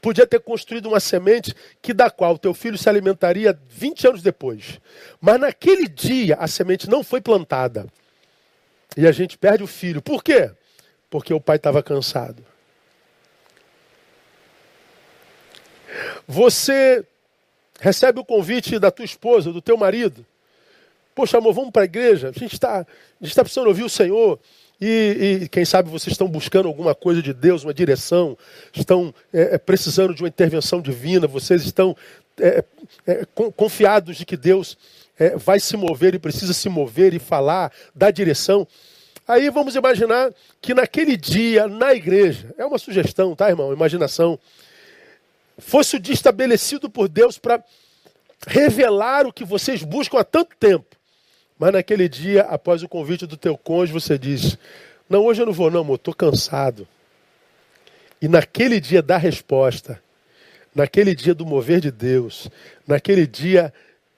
podia 0.00 0.26
ter 0.26 0.40
construído 0.40 0.86
uma 0.86 1.00
semente 1.00 1.54
que 1.80 1.92
da 1.92 2.10
qual 2.10 2.38
teu 2.38 2.54
filho 2.54 2.78
se 2.78 2.88
alimentaria 2.88 3.58
20 3.68 4.08
anos 4.08 4.22
depois. 4.22 4.80
Mas 5.20 5.38
naquele 5.40 5.86
dia 5.86 6.36
a 6.36 6.48
semente 6.48 6.88
não 6.88 7.04
foi 7.04 7.20
plantada. 7.20 7.86
E 8.96 9.06
a 9.06 9.12
gente 9.12 9.38
perde 9.38 9.62
o 9.62 9.66
filho. 9.66 10.02
Por 10.02 10.22
quê? 10.22 10.50
Porque 11.08 11.32
o 11.32 11.40
pai 11.40 11.56
estava 11.56 11.82
cansado. 11.82 12.44
Você 16.26 17.04
recebe 17.78 18.20
o 18.20 18.24
convite 18.24 18.78
da 18.78 18.90
tua 18.90 19.04
esposa, 19.04 19.52
do 19.52 19.60
teu 19.60 19.76
marido. 19.76 20.24
Poxa, 21.14 21.38
amor, 21.38 21.52
vamos 21.52 21.70
para 21.70 21.82
a 21.82 21.84
igreja? 21.84 22.28
A 22.28 22.38
gente 22.38 22.54
está 22.54 22.84
tá 22.84 23.42
precisando 23.42 23.66
ouvir 23.68 23.84
o 23.84 23.88
Senhor. 23.88 24.38
E, 24.80 25.40
e, 25.42 25.48
quem 25.48 25.64
sabe 25.64 25.88
vocês 25.88 26.12
estão 26.12 26.26
buscando 26.26 26.66
alguma 26.66 26.92
coisa 26.92 27.22
de 27.22 27.32
Deus, 27.32 27.62
uma 27.62 27.72
direção, 27.72 28.36
estão 28.74 29.14
é, 29.32 29.54
é 29.54 29.58
precisando 29.58 30.12
de 30.12 30.22
uma 30.22 30.28
intervenção 30.28 30.80
divina, 30.80 31.28
vocês 31.28 31.64
estão 31.64 31.96
é, 32.40 32.64
é, 33.06 33.24
confiados 33.56 34.16
de 34.16 34.26
que 34.26 34.36
Deus 34.36 34.76
é, 35.16 35.36
vai 35.36 35.60
se 35.60 35.76
mover 35.76 36.16
e 36.16 36.18
precisa 36.18 36.52
se 36.52 36.68
mover 36.68 37.14
e 37.14 37.20
falar, 37.20 37.70
dar 37.94 38.10
direção. 38.10 38.66
Aí 39.28 39.50
vamos 39.50 39.76
imaginar 39.76 40.32
que 40.60 40.74
naquele 40.74 41.16
dia, 41.16 41.68
na 41.68 41.94
igreja, 41.94 42.52
é 42.58 42.66
uma 42.66 42.78
sugestão, 42.78 43.36
tá, 43.36 43.48
irmão? 43.48 43.72
Imaginação. 43.72 44.36
Fosse 45.58 45.94
o 45.94 46.00
dia 46.00 46.14
estabelecido 46.14 46.90
por 46.90 47.08
Deus 47.08 47.38
para 47.38 47.62
revelar 48.48 49.26
o 49.26 49.32
que 49.32 49.44
vocês 49.44 49.84
buscam 49.84 50.18
há 50.18 50.24
tanto 50.24 50.56
tempo. 50.58 50.96
Mas 51.62 51.74
naquele 51.74 52.08
dia, 52.08 52.42
após 52.42 52.82
o 52.82 52.88
convite 52.88 53.24
do 53.24 53.36
teu 53.36 53.56
cônjuge, 53.56 53.92
você 53.92 54.18
diz: 54.18 54.58
Não, 55.08 55.22
hoje 55.24 55.42
eu 55.42 55.46
não 55.46 55.52
vou, 55.52 55.70
não, 55.70 55.82
amor, 55.82 55.94
estou 55.94 56.12
cansado. 56.12 56.88
E 58.20 58.26
naquele 58.26 58.80
dia 58.80 59.00
da 59.00 59.16
resposta, 59.16 60.02
naquele 60.74 61.14
dia 61.14 61.32
do 61.32 61.46
mover 61.46 61.78
de 61.78 61.92
Deus, 61.92 62.50
naquele 62.84 63.28
dia 63.28 63.72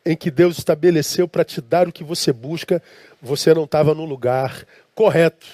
em 0.07 0.17
que 0.17 0.31
Deus 0.31 0.57
estabeleceu 0.57 1.29
para 1.29 1.45
te 1.45 1.61
dar 1.61 1.87
o 1.87 1.93
que 1.93 2.03
você 2.03 2.33
busca, 2.33 2.83
você 3.21 3.53
não 3.53 3.65
estava 3.65 3.95
no 3.95 4.07
lugar 4.07 4.67
correto, 4.95 5.47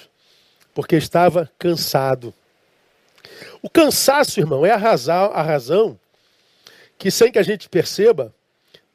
porque 0.73 0.95
estava 0.95 1.51
cansado. 1.59 2.33
O 3.61 3.69
cansaço, 3.69 4.39
irmão, 4.39 4.65
é 4.65 4.71
a 4.71 4.77
razão, 4.77 5.29
a 5.33 5.41
razão 5.41 5.99
que, 6.97 7.11
sem 7.11 7.29
que 7.29 7.37
a 7.39 7.43
gente 7.43 7.67
perceba, 7.67 8.33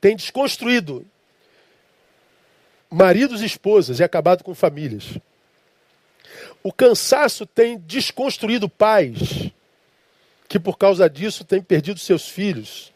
tem 0.00 0.16
desconstruído 0.16 1.04
maridos 2.90 3.42
e 3.42 3.46
esposas 3.46 4.00
e 4.00 4.04
acabado 4.04 4.42
com 4.44 4.54
famílias. 4.54 5.18
O 6.62 6.72
cansaço 6.72 7.46
tem 7.46 7.78
desconstruído 7.78 8.68
pais, 8.68 9.50
que 10.48 10.58
por 10.58 10.76
causa 10.76 11.08
disso 11.08 11.44
têm 11.44 11.62
perdido 11.62 12.00
seus 12.00 12.28
filhos. 12.28 12.92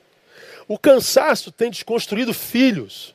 O 0.67 0.79
cansaço 0.79 1.51
tem 1.51 1.71
desconstruído 1.71 2.33
filhos, 2.33 3.15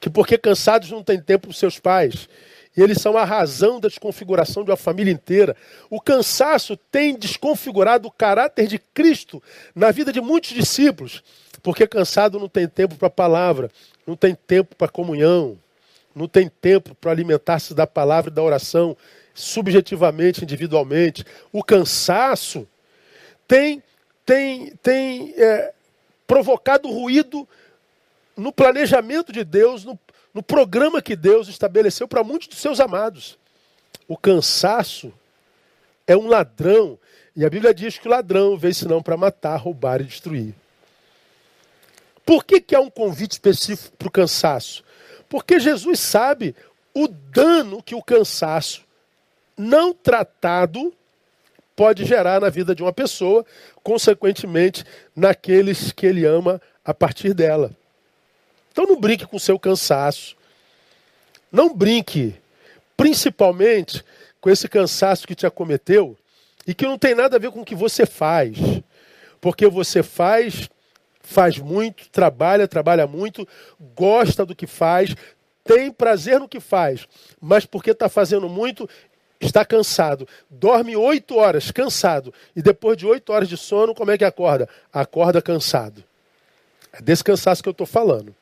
que 0.00 0.10
porque 0.10 0.36
cansados 0.36 0.90
não 0.90 1.02
têm 1.02 1.20
tempo 1.20 1.48
para 1.48 1.56
seus 1.56 1.78
pais. 1.78 2.28
E 2.76 2.80
eles 2.80 2.98
são 2.98 3.18
a 3.18 3.24
razão 3.24 3.78
da 3.78 3.88
desconfiguração 3.88 4.64
de 4.64 4.70
uma 4.70 4.76
família 4.76 5.12
inteira. 5.12 5.54
O 5.90 6.00
cansaço 6.00 6.76
tem 6.76 7.14
desconfigurado 7.16 8.08
o 8.08 8.10
caráter 8.10 8.66
de 8.66 8.78
Cristo 8.78 9.42
na 9.74 9.90
vida 9.90 10.12
de 10.12 10.20
muitos 10.20 10.50
discípulos, 10.50 11.22
porque 11.62 11.86
cansado 11.86 12.40
não 12.40 12.48
tem 12.48 12.66
tempo 12.66 12.96
para 12.96 13.08
a 13.08 13.10
palavra, 13.10 13.70
não 14.06 14.16
tem 14.16 14.34
tempo 14.34 14.74
para 14.74 14.88
comunhão, 14.88 15.56
não 16.14 16.26
tem 16.26 16.48
tempo 16.48 16.94
para 16.94 17.10
alimentar-se 17.10 17.74
da 17.74 17.86
palavra 17.86 18.30
e 18.30 18.34
da 18.34 18.42
oração. 18.42 18.96
subjetivamente, 19.34 20.44
individualmente. 20.44 21.24
O 21.50 21.64
cansaço 21.64 22.68
tem, 23.48 23.82
tem, 24.26 24.76
tem 24.82 25.32
é, 25.38 25.72
provocado 26.26 26.90
ruído 26.90 27.48
no 28.36 28.52
planejamento 28.52 29.32
de 29.32 29.42
Deus, 29.42 29.84
no, 29.84 29.98
no 30.34 30.42
programa 30.42 31.00
que 31.00 31.16
Deus 31.16 31.48
estabeleceu 31.48 32.06
para 32.06 32.22
muitos 32.22 32.48
dos 32.48 32.58
seus 32.58 32.78
amados. 32.78 33.38
O 34.06 34.16
cansaço 34.16 35.12
é 36.06 36.14
um 36.14 36.26
ladrão. 36.26 36.98
E 37.34 37.44
a 37.44 37.48
Bíblia 37.48 37.72
diz 37.72 37.96
que 37.96 38.06
o 38.06 38.10
ladrão 38.10 38.58
veio 38.58 38.74
senão 38.74 39.02
para 39.02 39.16
matar, 39.16 39.56
roubar 39.56 40.02
e 40.02 40.04
destruir. 40.04 40.54
Por 42.24 42.44
que, 42.44 42.60
que 42.60 42.74
um 42.78 42.90
convite 42.90 43.32
específico 43.32 43.96
para 43.96 44.08
o 44.08 44.12
cansaço? 44.12 44.84
Porque 45.28 45.58
Jesus 45.58 45.98
sabe 46.00 46.54
o 46.94 47.08
dano 47.08 47.82
que 47.82 47.94
o 47.94 48.02
cansaço 48.02 48.82
não 49.56 49.92
tratado 49.92 50.92
pode 51.74 52.04
gerar 52.04 52.40
na 52.40 52.48
vida 52.48 52.74
de 52.74 52.82
uma 52.82 52.92
pessoa, 52.92 53.44
consequentemente, 53.82 54.84
naqueles 55.16 55.92
que 55.92 56.06
ele 56.06 56.24
ama 56.24 56.60
a 56.84 56.92
partir 56.92 57.34
dela. 57.34 57.70
Então 58.70 58.86
não 58.86 59.00
brinque 59.00 59.26
com 59.26 59.36
o 59.36 59.40
seu 59.40 59.58
cansaço. 59.58 60.36
Não 61.50 61.74
brinque, 61.74 62.34
principalmente 62.96 64.04
com 64.40 64.50
esse 64.50 64.68
cansaço 64.68 65.26
que 65.26 65.34
te 65.34 65.46
acometeu 65.46 66.16
e 66.66 66.74
que 66.74 66.86
não 66.86 66.98
tem 66.98 67.14
nada 67.14 67.36
a 67.36 67.38
ver 67.38 67.50
com 67.50 67.60
o 67.60 67.64
que 67.64 67.74
você 67.74 68.06
faz. 68.06 68.56
Porque 69.40 69.66
você 69.66 70.02
faz, 70.02 70.70
faz 71.22 71.58
muito, 71.58 72.08
trabalha, 72.10 72.68
trabalha 72.68 73.06
muito, 73.06 73.46
gosta 73.94 74.44
do 74.44 74.54
que 74.54 74.66
faz, 74.66 75.14
tem 75.64 75.92
prazer 75.92 76.40
no 76.40 76.48
que 76.48 76.60
faz, 76.60 77.06
mas 77.40 77.64
porque 77.64 77.92
está 77.92 78.08
fazendo 78.08 78.48
muito, 78.48 78.88
está 79.40 79.64
cansado. 79.64 80.26
Dorme 80.50 80.96
oito 80.96 81.36
horas, 81.36 81.70
cansado. 81.70 82.32
E 82.54 82.62
depois 82.62 82.96
de 82.96 83.06
oito 83.06 83.32
horas 83.32 83.48
de 83.48 83.56
sono, 83.56 83.94
como 83.94 84.10
é 84.10 84.18
que 84.18 84.24
acorda? 84.24 84.68
Acorda 84.92 85.40
cansado. 85.40 86.02
É 86.92 87.00
desse 87.00 87.24
cansaço 87.24 87.62
que 87.62 87.68
eu 87.68 87.72
estou 87.72 87.86
falando. 87.86 88.34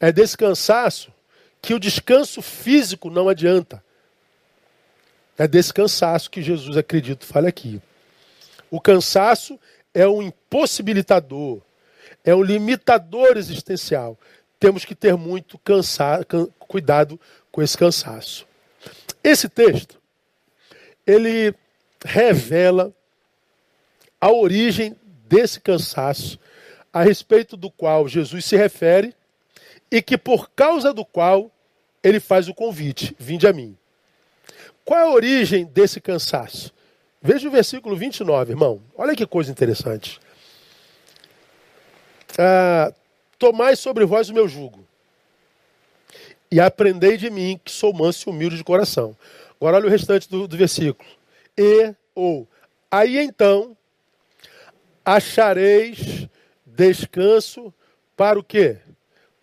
É 0.00 0.12
desse 0.12 0.36
cansaço 0.36 1.12
que 1.62 1.72
o 1.72 1.78
descanso 1.78 2.42
físico 2.42 3.08
não 3.08 3.28
adianta. 3.28 3.82
É 5.38 5.48
desse 5.48 5.72
cansaço 5.72 6.30
que 6.30 6.42
Jesus, 6.42 6.76
acredito, 6.76 7.24
fala 7.24 7.48
aqui. 7.48 7.80
O 8.70 8.80
cansaço 8.80 9.58
é 9.92 10.06
um 10.06 10.22
impossibilitador, 10.22 11.60
é 12.24 12.34
um 12.34 12.42
limitador 12.42 13.36
existencial. 13.36 14.18
Temos 14.58 14.84
que 14.84 14.94
ter 14.94 15.14
muito 15.16 15.60
cuidado 16.58 17.20
com 17.52 17.62
esse 17.62 17.76
cansaço. 17.76 18.46
Esse 19.22 19.48
texto, 19.48 20.00
ele 21.06 21.54
revela 22.04 22.92
a 24.20 24.32
origem 24.32 24.96
desse 25.26 25.60
cansaço, 25.60 26.38
a 26.92 27.02
respeito 27.02 27.56
do 27.56 27.70
qual 27.70 28.08
Jesus 28.08 28.44
se 28.44 28.56
refere 28.56 29.14
e 29.90 30.00
que 30.00 30.16
por 30.16 30.50
causa 30.50 30.92
do 30.94 31.04
qual 31.04 31.50
ele 32.02 32.20
faz 32.20 32.48
o 32.48 32.54
convite: 32.54 33.14
vinde 33.18 33.46
a 33.46 33.52
mim. 33.52 33.76
Qual 34.84 35.00
é 35.00 35.02
a 35.04 35.10
origem 35.10 35.64
desse 35.64 36.00
cansaço? 36.00 36.72
Veja 37.20 37.48
o 37.48 37.50
versículo 37.50 37.96
29, 37.96 38.52
irmão. 38.52 38.82
Olha 38.94 39.16
que 39.16 39.26
coisa 39.26 39.50
interessante. 39.50 40.20
Ah, 42.38 42.92
Tomai 43.38 43.76
sobre 43.76 44.04
vós 44.04 44.30
o 44.30 44.34
meu 44.34 44.48
jugo 44.48 44.86
e 46.50 46.60
aprendei 46.60 47.16
de 47.16 47.28
mim, 47.30 47.60
que 47.62 47.70
sou 47.70 47.92
manso 47.92 48.28
e 48.28 48.32
humilde 48.32 48.56
de 48.56 48.64
coração. 48.64 49.16
Agora 49.56 49.76
olha 49.76 49.86
o 49.86 49.90
restante 49.90 50.28
do, 50.28 50.46
do 50.46 50.56
versículo. 50.56 51.08
E, 51.58 51.92
ou, 52.14 52.46
aí 52.90 53.18
então, 53.18 53.76
achareis 55.04 56.28
descanso 56.64 57.74
para 58.16 58.38
o 58.38 58.44
quê? 58.44 58.78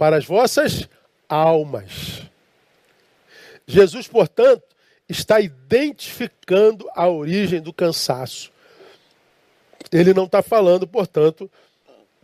para 0.01 0.17
as 0.17 0.25
vossas 0.25 0.89
almas. 1.29 2.23
Jesus, 3.67 4.07
portanto, 4.07 4.63
está 5.07 5.39
identificando 5.39 6.89
a 6.95 7.07
origem 7.07 7.61
do 7.61 7.71
cansaço. 7.71 8.51
Ele 9.91 10.11
não 10.11 10.23
está 10.23 10.41
falando, 10.41 10.87
portanto, 10.87 11.47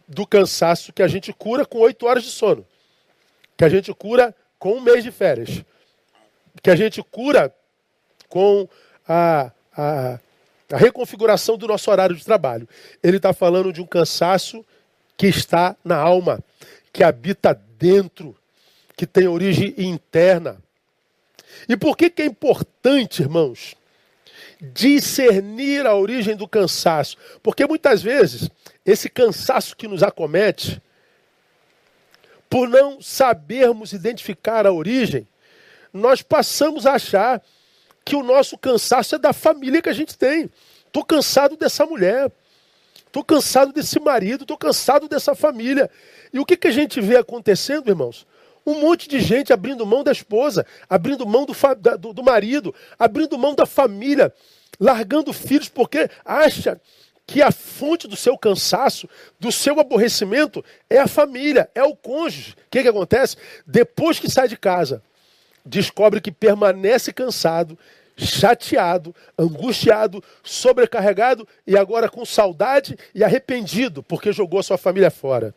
do 0.07 0.25
cansaço 0.25 0.93
que 0.93 1.03
a 1.03 1.07
gente 1.07 1.33
cura 1.33 1.65
com 1.65 1.79
oito 1.79 2.05
horas 2.05 2.23
de 2.23 2.29
sono, 2.29 2.65
que 3.57 3.65
a 3.65 3.69
gente 3.69 3.93
cura 3.93 4.33
com 4.57 4.73
um 4.73 4.81
mês 4.81 5.03
de 5.03 5.11
férias, 5.11 5.63
que 6.61 6.69
a 6.69 6.75
gente 6.75 7.03
cura 7.03 7.53
com 8.29 8.67
a, 9.07 9.51
a, 9.75 10.19
a 10.71 10.77
reconfiguração 10.77 11.57
do 11.57 11.67
nosso 11.67 11.89
horário 11.91 12.15
de 12.15 12.23
trabalho. 12.23 12.67
Ele 13.03 13.17
está 13.17 13.33
falando 13.33 13.73
de 13.73 13.81
um 13.81 13.85
cansaço 13.85 14.65
que 15.17 15.27
está 15.27 15.75
na 15.83 15.97
alma, 15.97 16.39
que 16.93 17.03
habita 17.03 17.59
dentro, 17.77 18.35
que 18.95 19.05
tem 19.05 19.27
origem 19.27 19.73
interna. 19.77 20.57
E 21.67 21.75
por 21.75 21.97
que, 21.97 22.09
que 22.09 22.21
é 22.21 22.25
importante, 22.25 23.21
irmãos, 23.21 23.75
discernir 24.59 25.85
a 25.85 25.95
origem 25.95 26.35
do 26.35 26.47
cansaço? 26.47 27.17
Porque 27.41 27.65
muitas 27.65 28.01
vezes 28.01 28.49
esse 28.87 29.09
cansaço 29.09 29.75
que 29.75 29.87
nos 29.87 30.01
acomete, 30.01 30.81
por 32.49 32.69
não 32.69 33.01
sabermos 33.01 33.91
identificar 33.91 34.65
a 34.65 34.71
origem, 34.71 35.27
nós 35.91 36.21
passamos 36.21 36.85
a 36.85 36.93
achar 36.93 37.43
que 38.05 38.15
o 38.15 38.23
nosso 38.23 38.57
cansaço 38.57 39.15
é 39.15 39.19
da 39.19 39.33
família 39.33 39.81
que 39.81 39.89
a 39.89 39.93
gente 39.93 40.17
tem. 40.17 40.49
Estou 40.85 41.03
cansado 41.03 41.57
dessa 41.57 41.85
mulher. 41.85 42.31
Estou 43.07 43.23
cansado 43.23 43.73
desse 43.73 43.99
marido, 43.99 44.43
estou 44.43 44.57
cansado 44.57 45.09
dessa 45.09 45.35
família. 45.35 45.89
E 46.31 46.39
o 46.39 46.45
que, 46.45 46.55
que 46.55 46.67
a 46.67 46.71
gente 46.71 47.01
vê 47.01 47.17
acontecendo, 47.17 47.89
irmãos? 47.89 48.25
Um 48.65 48.79
monte 48.81 49.09
de 49.09 49.19
gente 49.19 49.51
abrindo 49.51 49.85
mão 49.85 50.03
da 50.03 50.11
esposa, 50.11 50.65
abrindo 50.89 51.25
mão 51.25 51.45
do, 51.45 51.53
do, 51.97 52.13
do 52.13 52.23
marido, 52.23 52.75
abrindo 52.99 53.37
mão 53.37 53.55
da 53.55 53.65
família, 53.65 54.33
largando 54.79 55.33
filhos 55.33 55.67
porque 55.67 56.09
acha 56.23 56.79
que 57.27 57.41
a 57.41 57.51
fonte 57.51 58.07
do 58.07 58.15
seu 58.15 58.37
cansaço, 58.37 59.07
do 59.37 59.51
seu 59.51 59.77
aborrecimento, 59.81 60.63
é 60.89 60.97
a 60.97 61.07
família, 61.07 61.69
é 61.75 61.83
o 61.83 61.93
cônjuge. 61.93 62.53
O 62.53 62.55
que, 62.71 62.81
que 62.81 62.87
acontece? 62.87 63.35
Depois 63.65 64.17
que 64.17 64.31
sai 64.31 64.47
de 64.47 64.55
casa, 64.55 65.03
descobre 65.65 66.21
que 66.21 66.31
permanece 66.31 67.11
cansado, 67.11 67.77
chateado, 68.15 69.13
angustiado, 69.37 70.23
sobrecarregado 70.41 71.45
e 71.67 71.77
agora 71.77 72.09
com 72.09 72.25
saudade 72.25 72.97
e 73.13 73.23
arrependido 73.23 74.01
porque 74.01 74.31
jogou 74.31 74.61
a 74.61 74.63
sua 74.63 74.77
família 74.77 75.11
fora. 75.11 75.53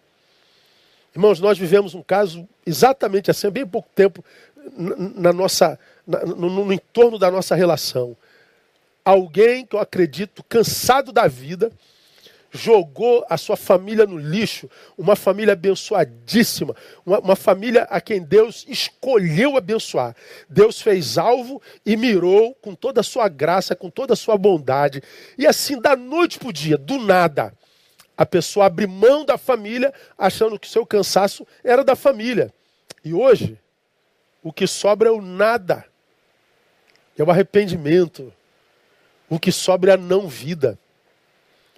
Irmãos, 1.15 1.39
nós 1.39 1.57
vivemos 1.57 1.95
um 1.95 2.03
caso 2.03 2.49
exatamente 2.67 3.31
assim, 3.31 3.47
há 3.47 3.51
bem 3.51 3.67
pouco 3.67 3.89
tempo, 3.95 4.25
na 4.77 5.33
nossa, 5.33 5.79
na, 6.07 6.25
no, 6.27 6.65
no 6.65 6.73
entorno 6.73 7.17
da 7.19 7.31
nossa 7.31 7.55
relação. 7.55 8.17
Alguém 9.05 9.65
que 9.65 9.75
eu 9.75 9.81
acredito 9.81 10.45
cansado 10.45 11.13
da 11.13 11.27
vida, 11.27 11.73
jogou 12.51 13.25
a 13.31 13.37
sua 13.37 13.57
família 13.57 14.07
no 14.07 14.19
lixo, 14.19 14.69
uma 14.99 15.15
família 15.15 15.53
abençoadíssima, 15.53 16.75
uma, 17.07 17.21
uma, 17.21 17.37
família 17.37 17.83
a 17.85 18.01
quem 18.01 18.23
Deus 18.23 18.67
escolheu 18.69 19.57
abençoar. 19.57 20.17
Deus 20.49 20.81
fez 20.81 21.17
alvo 21.17 21.63
e 21.87 21.97
mirou 21.97 22.55
com 22.57 22.75
toda 22.75 23.01
a 23.01 23.05
sua 23.05 23.29
graça, 23.29 23.77
com 23.77 23.89
toda 23.89 24.15
a 24.15 24.17
sua 24.17 24.37
bondade. 24.37 25.03
E 25.39 25.47
assim, 25.47 25.81
da 25.81 25.95
noite 25.95 26.39
para 26.39 26.49
o 26.49 26.53
dia, 26.53 26.77
do 26.77 26.99
nada, 26.99 27.55
a 28.17 28.27
pessoa 28.27 28.67
abre 28.67 28.87
mão 28.87 29.25
da 29.25 29.39
família, 29.39 29.95
achando 30.19 30.59
que 30.59 30.69
seu 30.69 30.85
cansaço 30.85 31.47
era 31.63 31.85
da 31.85 31.95
família. 31.95 32.53
E 33.05 33.15
hoje, 33.15 33.59
o 34.43 34.53
que 34.53 34.67
sobra 34.67 35.09
é 35.09 35.13
o 35.13 35.23
nada. 35.23 35.85
É 37.17 37.23
o 37.23 37.31
arrependimento. 37.31 38.33
O 39.31 39.39
que 39.39 39.53
sobra 39.53 39.93
é 39.93 39.95
a 39.95 39.97
não 39.97 40.29
vida. 40.29 40.79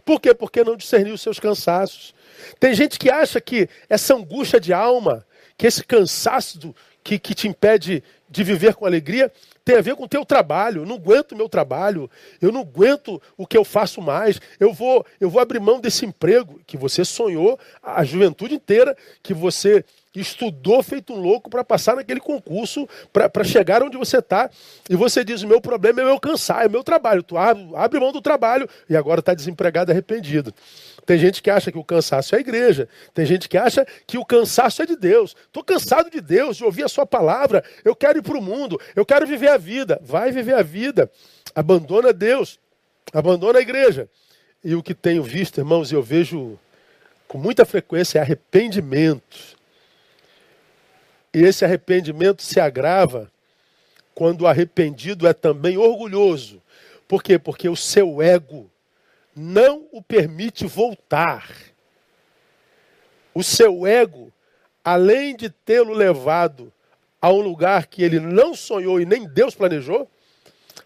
Por 0.04 0.20
quê? 0.20 0.34
Porque 0.34 0.64
não 0.64 0.76
discerniu 0.76 1.14
os 1.14 1.20
seus 1.20 1.38
cansaços. 1.38 2.14
Tem 2.58 2.74
gente 2.74 2.98
que 2.98 3.10
acha 3.10 3.40
que 3.40 3.68
essa 3.88 4.14
angústia 4.14 4.58
de 4.58 4.72
alma, 4.72 5.24
que 5.56 5.66
esse 5.66 5.84
cansaço 5.84 6.58
do, 6.58 6.74
que, 7.04 7.18
que 7.18 7.34
te 7.34 7.46
impede 7.46 8.02
de 8.28 8.42
viver 8.42 8.74
com 8.74 8.86
alegria, 8.86 9.30
tem 9.64 9.76
a 9.76 9.80
ver 9.80 9.94
com 9.94 10.04
o 10.04 10.08
teu 10.08 10.24
trabalho. 10.24 10.82
Eu 10.82 10.86
não 10.86 10.96
aguento 10.96 11.32
o 11.32 11.36
meu 11.36 11.48
trabalho, 11.48 12.10
eu 12.40 12.50
não 12.50 12.62
aguento 12.62 13.20
o 13.36 13.46
que 13.46 13.56
eu 13.56 13.64
faço 13.64 14.00
mais. 14.00 14.40
Eu 14.58 14.72
vou, 14.72 15.04
eu 15.20 15.28
vou 15.28 15.40
abrir 15.40 15.60
mão 15.60 15.80
desse 15.80 16.04
emprego 16.06 16.60
que 16.66 16.76
você 16.76 17.04
sonhou 17.04 17.58
a 17.82 18.02
juventude 18.02 18.54
inteira, 18.54 18.96
que 19.22 19.34
você 19.34 19.84
estudou 20.20 20.82
feito 20.82 21.12
um 21.12 21.16
louco 21.16 21.48
para 21.48 21.64
passar 21.64 21.96
naquele 21.96 22.20
concurso, 22.20 22.88
para 23.12 23.44
chegar 23.44 23.82
onde 23.82 23.96
você 23.96 24.18
está. 24.18 24.50
E 24.88 24.94
você 24.94 25.24
diz: 25.24 25.42
o 25.42 25.48
meu 25.48 25.60
problema 25.60 26.02
é 26.02 26.04
meu 26.04 26.20
cansar, 26.20 26.64
é 26.64 26.68
meu 26.68 26.84
trabalho. 26.84 27.22
Tu 27.22 27.36
abre, 27.36 27.68
abre 27.74 28.00
mão 28.00 28.12
do 28.12 28.20
trabalho 28.20 28.68
e 28.88 28.96
agora 28.96 29.20
está 29.20 29.32
desempregado 29.32 29.90
arrependido. 29.90 30.52
Tem 31.04 31.18
gente 31.18 31.42
que 31.42 31.50
acha 31.50 31.72
que 31.72 31.78
o 31.78 31.84
cansaço 31.84 32.34
é 32.34 32.38
a 32.38 32.40
igreja. 32.40 32.88
Tem 33.12 33.26
gente 33.26 33.48
que 33.48 33.56
acha 33.56 33.86
que 34.06 34.18
o 34.18 34.24
cansaço 34.24 34.82
é 34.82 34.86
de 34.86 34.96
Deus. 34.96 35.34
Estou 35.46 35.64
cansado 35.64 36.10
de 36.10 36.20
Deus, 36.20 36.56
de 36.56 36.64
ouvir 36.64 36.84
a 36.84 36.88
sua 36.88 37.06
palavra. 37.06 37.64
Eu 37.84 37.96
quero 37.96 38.18
ir 38.18 38.22
para 38.22 38.38
o 38.38 38.42
mundo. 38.42 38.80
Eu 38.94 39.04
quero 39.04 39.26
viver 39.26 39.48
a 39.48 39.56
vida, 39.56 40.00
vai 40.02 40.30
viver 40.30 40.54
a 40.54 40.62
vida. 40.62 41.10
Abandona 41.54 42.12
Deus, 42.12 42.58
abandona 43.12 43.58
a 43.58 43.62
igreja. 43.62 44.08
E 44.64 44.74
o 44.74 44.82
que 44.82 44.94
tenho 44.94 45.22
visto, 45.22 45.58
irmãos, 45.58 45.90
e 45.90 45.94
eu 45.94 46.02
vejo 46.02 46.58
com 47.26 47.36
muita 47.36 47.64
frequência, 47.64 48.18
é 48.18 48.22
arrependimento. 48.22 49.61
E 51.34 51.42
esse 51.42 51.64
arrependimento 51.64 52.42
se 52.42 52.60
agrava 52.60 53.30
quando 54.14 54.42
o 54.42 54.46
arrependido 54.46 55.26
é 55.26 55.32
também 55.32 55.78
orgulhoso. 55.78 56.62
Por 57.08 57.22
quê? 57.22 57.38
Porque 57.38 57.68
o 57.68 57.76
seu 57.76 58.20
ego 58.20 58.70
não 59.34 59.86
o 59.92 60.02
permite 60.02 60.66
voltar. 60.66 61.50
O 63.34 63.42
seu 63.42 63.86
ego, 63.86 64.32
além 64.84 65.34
de 65.34 65.48
tê-lo 65.48 65.94
levado 65.94 66.72
a 67.20 67.30
um 67.30 67.40
lugar 67.40 67.86
que 67.86 68.02
ele 68.02 68.20
não 68.20 68.54
sonhou 68.54 69.00
e 69.00 69.06
nem 69.06 69.26
Deus 69.26 69.54
planejou, 69.54 70.10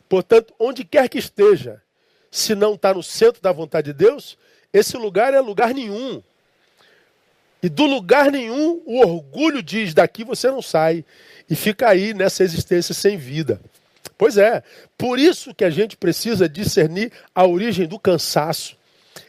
portanto, 0.08 0.54
onde 0.58 0.84
quer 0.84 1.08
que 1.08 1.18
esteja, 1.18 1.82
se 2.30 2.54
não 2.54 2.74
está 2.74 2.94
no 2.94 3.02
centro 3.02 3.42
da 3.42 3.50
vontade 3.50 3.92
de 3.92 4.04
Deus, 4.04 4.38
esse 4.72 4.96
lugar 4.96 5.34
é 5.34 5.40
lugar 5.40 5.72
nenhum. 5.74 6.22
E 7.62 7.68
do 7.68 7.84
lugar 7.84 8.30
nenhum, 8.30 8.82
o 8.84 9.00
orgulho 9.00 9.62
diz: 9.62 9.94
daqui 9.94 10.24
você 10.24 10.50
não 10.50 10.62
sai. 10.62 11.04
E 11.48 11.54
fica 11.54 11.88
aí 11.88 12.12
nessa 12.12 12.42
existência 12.42 12.94
sem 12.94 13.16
vida. 13.16 13.60
Pois 14.18 14.38
é, 14.38 14.62
por 14.96 15.18
isso 15.18 15.54
que 15.54 15.64
a 15.64 15.70
gente 15.70 15.96
precisa 15.96 16.48
discernir 16.48 17.12
a 17.34 17.46
origem 17.46 17.86
do 17.86 17.98
cansaço. 17.98 18.76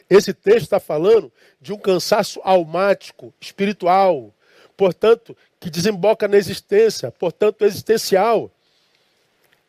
Esse 0.08 0.32
texto 0.32 0.62
está 0.62 0.80
falando 0.80 1.30
de 1.60 1.72
um 1.72 1.78
cansaço 1.78 2.40
almático, 2.42 3.32
espiritual, 3.40 4.32
portanto, 4.76 5.36
que 5.60 5.68
desemboca 5.68 6.26
na 6.26 6.36
existência, 6.36 7.10
portanto, 7.10 7.64
existencial. 7.64 8.50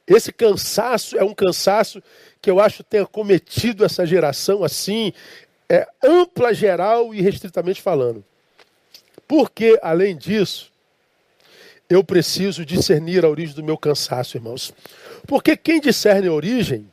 Esse 0.08 0.32
cansaço 0.32 1.18
é 1.18 1.24
um 1.24 1.34
cansaço 1.34 2.02
que 2.42 2.50
eu 2.50 2.60
acho 2.60 2.84
tem 2.84 3.02
acometido 3.02 3.84
essa 3.84 4.06
geração 4.06 4.64
assim, 4.64 5.14
é, 5.68 5.88
ampla, 6.04 6.54
geral 6.54 7.14
e 7.14 7.22
restritamente 7.22 7.82
falando. 7.82 8.24
Porque, 9.30 9.78
além 9.84 10.18
disso, 10.18 10.72
eu 11.88 12.04
preciso 12.04 12.66
discernir 12.66 13.24
a 13.24 13.30
origem 13.30 13.56
do 13.56 13.64
meu 13.64 13.78
cansaço, 13.78 14.36
irmãos. 14.36 14.74
Porque 15.28 15.56
quem 15.56 15.80
discerne 15.80 16.28
a 16.28 16.34
origem 16.34 16.92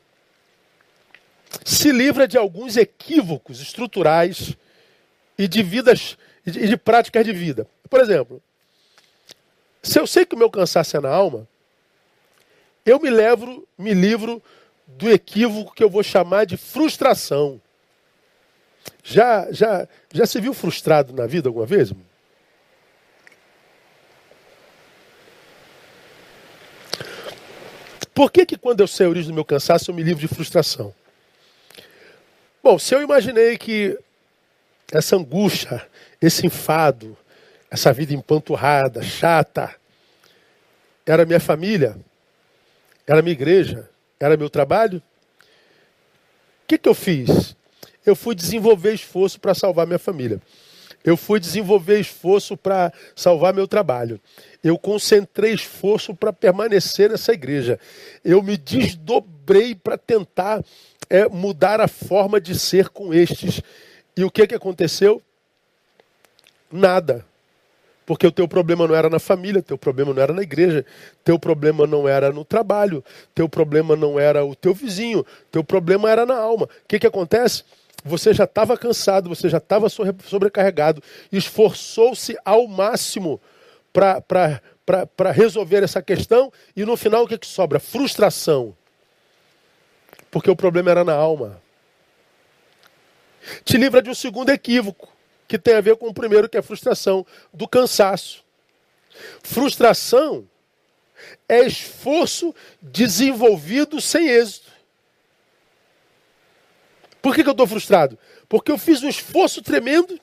se 1.65 1.91
livra 1.91 2.27
de 2.27 2.37
alguns 2.37 2.77
equívocos 2.77 3.59
estruturais 3.59 4.55
e 5.35 5.47
de 5.47 5.63
vidas 5.63 6.15
e 6.45 6.51
de, 6.51 6.77
práticas 6.77 7.25
de 7.25 7.33
vida. 7.33 7.67
Por 7.89 7.99
exemplo, 7.99 8.39
se 9.81 9.99
eu 9.99 10.05
sei 10.05 10.23
que 10.23 10.35
o 10.35 10.37
meu 10.37 10.51
cansaço 10.51 10.95
é 10.95 10.99
na 10.99 11.09
alma, 11.09 11.47
eu 12.85 12.99
me 12.99 13.09
levo, 13.09 13.67
me 13.75 13.95
livro 13.95 14.43
do 14.85 15.09
equívoco 15.09 15.73
que 15.73 15.83
eu 15.83 15.89
vou 15.89 16.03
chamar 16.03 16.45
de 16.45 16.55
frustração. 16.55 17.59
Já, 19.03 19.51
já, 19.51 19.87
já 20.13 20.27
se 20.27 20.39
viu 20.39 20.53
frustrado 20.53 21.11
na 21.13 21.25
vida 21.25 21.49
alguma 21.49 21.65
vez? 21.65 21.91
Por 28.17 28.31
que, 28.31 28.47
que 28.47 28.57
quando 28.57 28.79
eu 28.79 28.87
sei 28.87 29.05
origem 29.05 29.29
do 29.29 29.35
meu 29.35 29.45
cansaço 29.45 29.91
eu 29.91 29.95
me 29.95 30.01
livro 30.01 30.19
de 30.19 30.27
frustração? 30.27 30.91
Bom, 32.63 32.79
se 32.79 32.95
eu 32.95 33.03
imaginei 33.03 33.59
que 33.59 33.95
essa 34.91 35.15
angústia, 35.15 35.87
esse 36.19 36.43
enfado, 36.43 37.15
essa 37.69 37.93
vida 37.93 38.15
empanturrada, 38.15 39.03
chata, 39.03 39.71
era 41.05 41.27
minha 41.27 41.39
família, 41.39 41.95
era 43.05 43.21
minha 43.21 43.33
igreja, 43.33 43.87
era 44.19 44.35
meu 44.35 44.49
trabalho, 44.49 44.97
o 44.97 46.67
que, 46.67 46.79
que 46.79 46.89
eu 46.89 46.95
fiz? 46.95 47.55
Eu 48.03 48.15
fui 48.15 48.33
desenvolver 48.33 48.95
esforço 48.95 49.39
para 49.39 49.53
salvar 49.53 49.85
minha 49.85 49.99
família. 49.99 50.41
Eu 51.07 51.15
fui 51.15 51.39
desenvolver 51.39 52.01
esforço 52.01 52.57
para 52.57 52.91
salvar 53.15 53.53
meu 53.53 53.65
trabalho. 53.65 54.19
Eu 54.61 54.77
concentrei 54.77 55.53
esforço 55.53 56.13
para 56.13 56.33
permanecer 56.33 57.09
nessa 57.09 57.31
igreja. 57.31 57.79
Eu 58.25 58.43
me 58.43 58.57
desdobrei 58.57 59.73
para 59.73 59.97
tentar 59.97 60.61
é, 61.09 61.25
mudar 61.29 61.79
a 61.79 61.87
forma 61.87 62.41
de 62.41 62.59
ser 62.59 62.89
com 62.89 63.13
estes. 63.13 63.61
E 64.17 64.25
o 64.25 64.29
que, 64.29 64.47
que 64.47 64.55
aconteceu? 64.55 65.21
Nada. 66.69 67.25
Porque 68.05 68.27
o 68.27 68.31
teu 68.31 68.45
problema 68.45 68.85
não 68.85 68.93
era 68.93 69.09
na 69.09 69.17
família, 69.17 69.61
teu 69.61 69.77
problema 69.77 70.13
não 70.13 70.21
era 70.21 70.33
na 70.33 70.41
igreja, 70.41 70.85
teu 71.23 71.39
problema 71.39 71.87
não 71.87 72.05
era 72.05 72.33
no 72.33 72.43
trabalho, 72.43 73.01
teu 73.33 73.47
problema 73.47 73.95
não 73.95 74.19
era 74.19 74.43
o 74.43 74.53
teu 74.53 74.73
vizinho, 74.73 75.25
teu 75.49 75.63
problema 75.63 76.11
era 76.11 76.25
na 76.25 76.35
alma. 76.35 76.65
O 76.65 76.69
que, 76.85 76.99
que 76.99 77.07
acontece? 77.07 77.63
Você 78.03 78.33
já 78.33 78.45
estava 78.45 78.77
cansado, 78.77 79.29
você 79.29 79.49
já 79.49 79.57
estava 79.57 79.87
sobrecarregado, 79.89 81.01
esforçou-se 81.31 82.37
ao 82.45 82.67
máximo 82.67 83.41
para 83.91 85.31
resolver 85.31 85.83
essa 85.83 86.01
questão 86.01 86.51
e 86.75 86.85
no 86.85 86.95
final 86.95 87.23
o 87.23 87.27
que, 87.27 87.37
que 87.37 87.47
sobra? 87.47 87.79
Frustração. 87.79 88.75
Porque 90.29 90.49
o 90.49 90.55
problema 90.55 90.91
era 90.91 91.03
na 91.03 91.13
alma. 91.13 91.61
Te 93.63 93.77
livra 93.77 94.01
de 94.01 94.09
um 94.09 94.15
segundo 94.15 94.49
equívoco 94.49 95.11
que 95.47 95.57
tem 95.57 95.75
a 95.75 95.81
ver 95.81 95.95
com 95.95 96.07
o 96.07 96.13
primeiro, 96.13 96.49
que 96.49 96.57
é 96.57 96.59
a 96.59 96.63
frustração, 96.63 97.25
do 97.53 97.67
cansaço. 97.67 98.43
Frustração 99.41 100.47
é 101.47 101.65
esforço 101.65 102.53
desenvolvido 102.81 103.99
sem 104.01 104.27
êxito. 104.27 104.71
Por 107.21 107.35
que, 107.35 107.43
que 107.43 107.49
eu 107.49 107.53
estou 107.53 107.67
frustrado? 107.67 108.17
Porque 108.47 108.71
eu 108.71 108.77
fiz 108.77 109.03
um 109.03 109.09
esforço 109.09 109.61
tremendo 109.61 110.19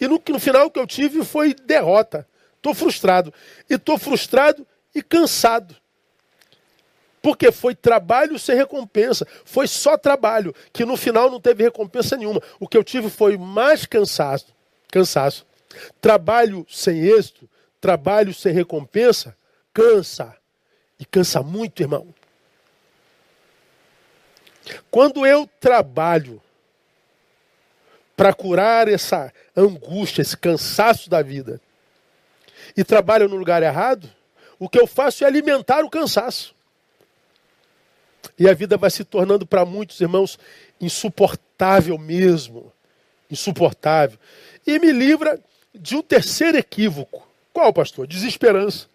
e 0.00 0.08
no, 0.08 0.20
no 0.28 0.38
final 0.38 0.66
o 0.66 0.70
que 0.70 0.78
eu 0.78 0.86
tive 0.86 1.24
foi 1.24 1.54
derrota. 1.54 2.26
Estou 2.56 2.74
frustrado. 2.74 3.32
E 3.68 3.74
estou 3.74 3.98
frustrado 3.98 4.66
e 4.94 5.02
cansado. 5.02 5.76
Porque 7.22 7.50
foi 7.50 7.74
trabalho 7.74 8.38
sem 8.38 8.54
recompensa. 8.56 9.26
Foi 9.44 9.66
só 9.66 9.96
trabalho, 9.96 10.54
que 10.72 10.84
no 10.84 10.96
final 10.96 11.30
não 11.30 11.40
teve 11.40 11.64
recompensa 11.64 12.16
nenhuma. 12.16 12.42
O 12.60 12.68
que 12.68 12.76
eu 12.76 12.84
tive 12.84 13.08
foi 13.08 13.36
mais 13.38 13.86
cansaço. 13.86 14.54
cansaço. 14.90 15.46
Trabalho 16.00 16.66
sem 16.68 17.00
êxito, 17.00 17.48
trabalho 17.80 18.32
sem 18.32 18.52
recompensa, 18.52 19.36
cansa. 19.72 20.36
E 20.98 21.04
cansa 21.04 21.42
muito, 21.42 21.80
irmão. 21.80 22.14
Quando 24.90 25.26
eu 25.26 25.48
trabalho 25.60 26.40
para 28.16 28.32
curar 28.32 28.88
essa 28.88 29.32
angústia, 29.56 30.22
esse 30.22 30.36
cansaço 30.36 31.10
da 31.10 31.22
vida, 31.22 31.60
e 32.76 32.84
trabalho 32.84 33.28
no 33.28 33.36
lugar 33.36 33.62
errado, 33.62 34.10
o 34.58 34.68
que 34.68 34.78
eu 34.78 34.86
faço 34.86 35.24
é 35.24 35.26
alimentar 35.26 35.84
o 35.84 35.90
cansaço. 35.90 36.54
E 38.38 38.48
a 38.48 38.54
vida 38.54 38.76
vai 38.76 38.90
se 38.90 39.04
tornando 39.04 39.46
para 39.46 39.64
muitos 39.64 40.00
irmãos 40.00 40.38
insuportável 40.80 41.98
mesmo. 41.98 42.72
Insuportável. 43.30 44.18
E 44.66 44.78
me 44.78 44.92
livra 44.92 45.38
de 45.74 45.96
um 45.96 46.02
terceiro 46.02 46.56
equívoco. 46.56 47.28
Qual, 47.52 47.72
pastor? 47.72 48.06
Desesperança. 48.06 48.86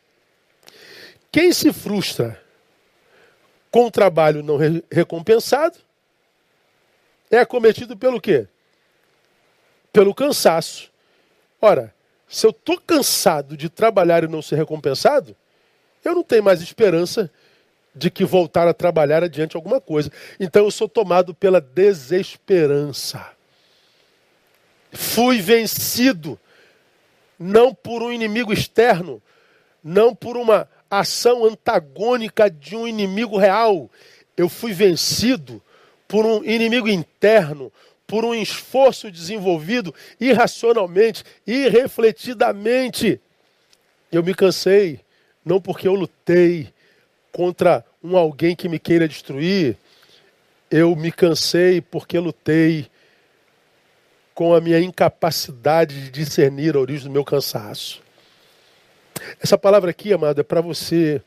Quem 1.32 1.52
se 1.54 1.72
frustra 1.72 2.42
com 3.72 3.90
trabalho 3.90 4.44
não 4.44 4.58
re 4.58 4.84
recompensado 4.92 5.78
é 7.30 7.38
acometido 7.38 7.96
pelo 7.96 8.20
quê? 8.20 8.48
Pelo 9.94 10.14
cansaço. 10.14 10.92
Ora, 11.62 11.94
se 12.28 12.46
eu 12.46 12.52
estou 12.52 12.80
cansado 12.80 13.56
de 13.56 13.70
trabalhar 13.70 14.24
e 14.24 14.28
não 14.28 14.42
ser 14.42 14.56
recompensado, 14.56 15.36
eu 16.04 16.16
não 16.16 16.24
tenho 16.24 16.44
mais 16.44 16.62
esperança 16.62 17.30
de 17.94 18.10
que 18.10 18.24
voltar 18.24 18.68
a 18.68 18.74
trabalhar 18.74 19.24
adiante 19.24 19.56
alguma 19.56 19.82
coisa. 19.82 20.12
Então 20.40 20.66
eu 20.66 20.72
sou 20.72 20.88
tomado 20.88 21.34
pela 21.34 21.60
desesperança. 21.60 23.32
Fui 24.92 25.42
vencido, 25.42 26.40
não 27.38 27.74
por 27.74 28.02
um 28.02 28.12
inimigo 28.12 28.54
externo, 28.54 29.22
não 29.84 30.16
por 30.16 30.38
uma 30.38 30.68
ação 30.90 31.46
antagônica 31.46 32.50
de 32.50 32.76
um 32.76 32.88
inimigo 32.88 33.38
real. 33.38 33.90
Eu 34.36 34.50
fui 34.50 34.74
vencido 34.74 35.62
por 36.08 36.26
um 36.26 36.44
inimigo 36.44 36.90
interno, 36.90 37.72
por 38.08 38.26
um 38.26 38.34
esforço 38.34 39.12
desenvolvido 39.12 39.94
irracionalmente, 40.20 41.24
irrefletidamente. 41.46 43.22
Eu 44.12 44.24
me 44.24 44.34
cansei, 44.34 45.02
não 45.46 45.62
porque 45.62 45.88
eu 45.88 45.94
lutei, 45.94 46.74
contra 47.32 47.86
um 48.04 48.18
alguém 48.18 48.56
que 48.56 48.68
me 48.68 48.80
queira 48.80 49.08
destruir, 49.08 49.78
eu 50.72 50.96
me 50.96 51.12
cansei 51.12 51.82
porque 51.82 52.18
lutei 52.18 52.88
com 54.34 54.54
a 54.54 54.62
minha 54.62 54.80
incapacidade 54.80 56.02
de 56.02 56.12
discernir 56.12 56.76
a 56.76 56.80
origem 56.80 57.08
do 57.08 57.12
meu 57.12 57.26
cansaço. 57.26 58.02
Essa 59.42 59.58
palavra 59.58 59.92
aqui, 59.92 60.14
amado, 60.14 60.42
é 60.42 60.44
para 60.44 60.62
você 60.62 61.22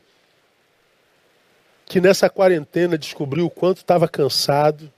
que 1.85 2.01
nessa 2.01 2.29
quarentena 2.29 2.97
descobriu 2.97 3.45
o 3.45 3.49
quanto 3.49 3.77
estava 3.77 4.07
cansado 4.07 4.91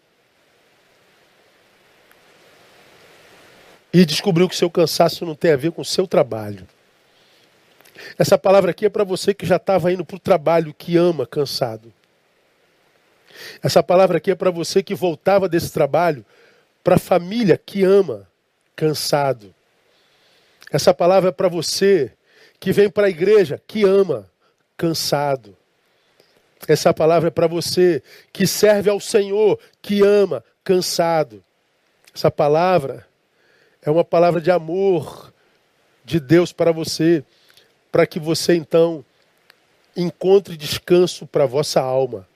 e 3.92 4.06
descobriu 4.06 4.48
que 4.48 4.56
seu 4.56 4.70
cansaço 4.70 5.26
não 5.26 5.36
tem 5.36 5.52
a 5.52 5.58
ver 5.58 5.72
com 5.72 5.82
o 5.82 5.86
seu 5.86 6.08
trabalho. 6.08 6.68
Essa 8.18 8.38
palavra 8.38 8.72
aqui 8.72 8.86
é 8.86 8.90
para 8.90 9.04
você 9.04 9.34
que 9.34 9.46
já 9.46 9.56
estava 9.56 9.92
indo 9.92 10.06
para 10.06 10.18
o 10.18 10.20
trabalho, 10.20 10.74
que 10.74 10.98
ama 10.98 11.26
cansado. 11.26 11.94
Essa 13.64 13.82
palavra 13.82 14.18
aqui 14.18 14.32
é 14.32 14.36
para 14.36 14.52
você 14.52 14.84
que 14.84 14.94
voltava 14.94 15.48
desse 15.48 15.72
trabalho 15.72 16.26
para 16.84 16.96
a 16.96 17.00
família 17.00 17.58
que 17.58 17.84
ama 17.84 18.28
cansado. 18.76 19.54
Essa 20.72 20.94
palavra 20.94 21.30
é 21.30 21.34
para 21.34 21.48
você 21.48 22.12
que 22.60 22.72
vem 22.72 22.90
para 22.90 23.08
a 23.08 23.10
igreja 23.10 23.62
que 23.66 23.84
ama 23.84 24.30
cansado. 24.78 25.56
Essa 26.68 26.94
palavra 26.94 27.28
é 27.28 27.32
para 27.32 27.48
você 27.48 28.02
que 28.34 28.48
serve 28.48 28.90
ao 28.90 29.00
Senhor, 29.00 29.60
que 29.82 30.02
ama, 30.02 30.44
cansado. 30.64 31.44
Essa 32.14 32.32
palavra 32.32 33.08
é 33.82 33.92
uma 33.92 34.04
palavra 34.04 34.42
de 34.42 34.50
amor 34.50 35.34
de 36.04 36.20
Deus 36.20 36.52
para 36.52 36.72
você, 36.72 37.24
para 37.92 38.08
que 38.08 38.20
você 38.20 38.56
então 38.56 39.06
encontre 39.96 40.58
descanso 40.58 41.26
para 41.28 41.44
a 41.44 41.48
vossa 41.48 41.80
alma. 41.82 42.28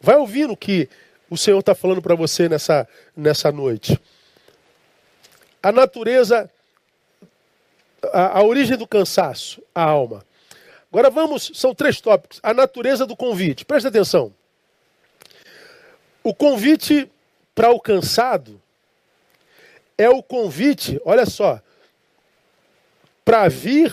Vai 0.00 0.16
ouvindo 0.16 0.52
o 0.52 0.56
que 0.56 0.88
o 1.30 1.36
Senhor 1.36 1.60
está 1.60 1.74
falando 1.74 2.02
para 2.02 2.14
você 2.14 2.48
nessa, 2.48 2.86
nessa 3.16 3.52
noite. 3.52 3.98
A 5.62 5.70
natureza, 5.70 6.50
a, 8.12 8.38
a 8.38 8.42
origem 8.42 8.76
do 8.76 8.86
cansaço, 8.86 9.62
a 9.74 9.82
alma. 9.82 10.24
Agora 10.90 11.08
vamos, 11.08 11.50
são 11.54 11.74
três 11.74 12.00
tópicos. 12.00 12.38
A 12.42 12.52
natureza 12.52 13.06
do 13.06 13.16
convite. 13.16 13.64
Presta 13.64 13.88
atenção. 13.88 14.32
O 16.22 16.34
convite 16.34 17.10
para 17.54 17.70
o 17.70 17.80
cansado 17.80 18.60
é 19.96 20.08
o 20.08 20.22
convite, 20.22 21.00
olha 21.04 21.26
só, 21.26 21.60
para 23.24 23.48
vir 23.48 23.92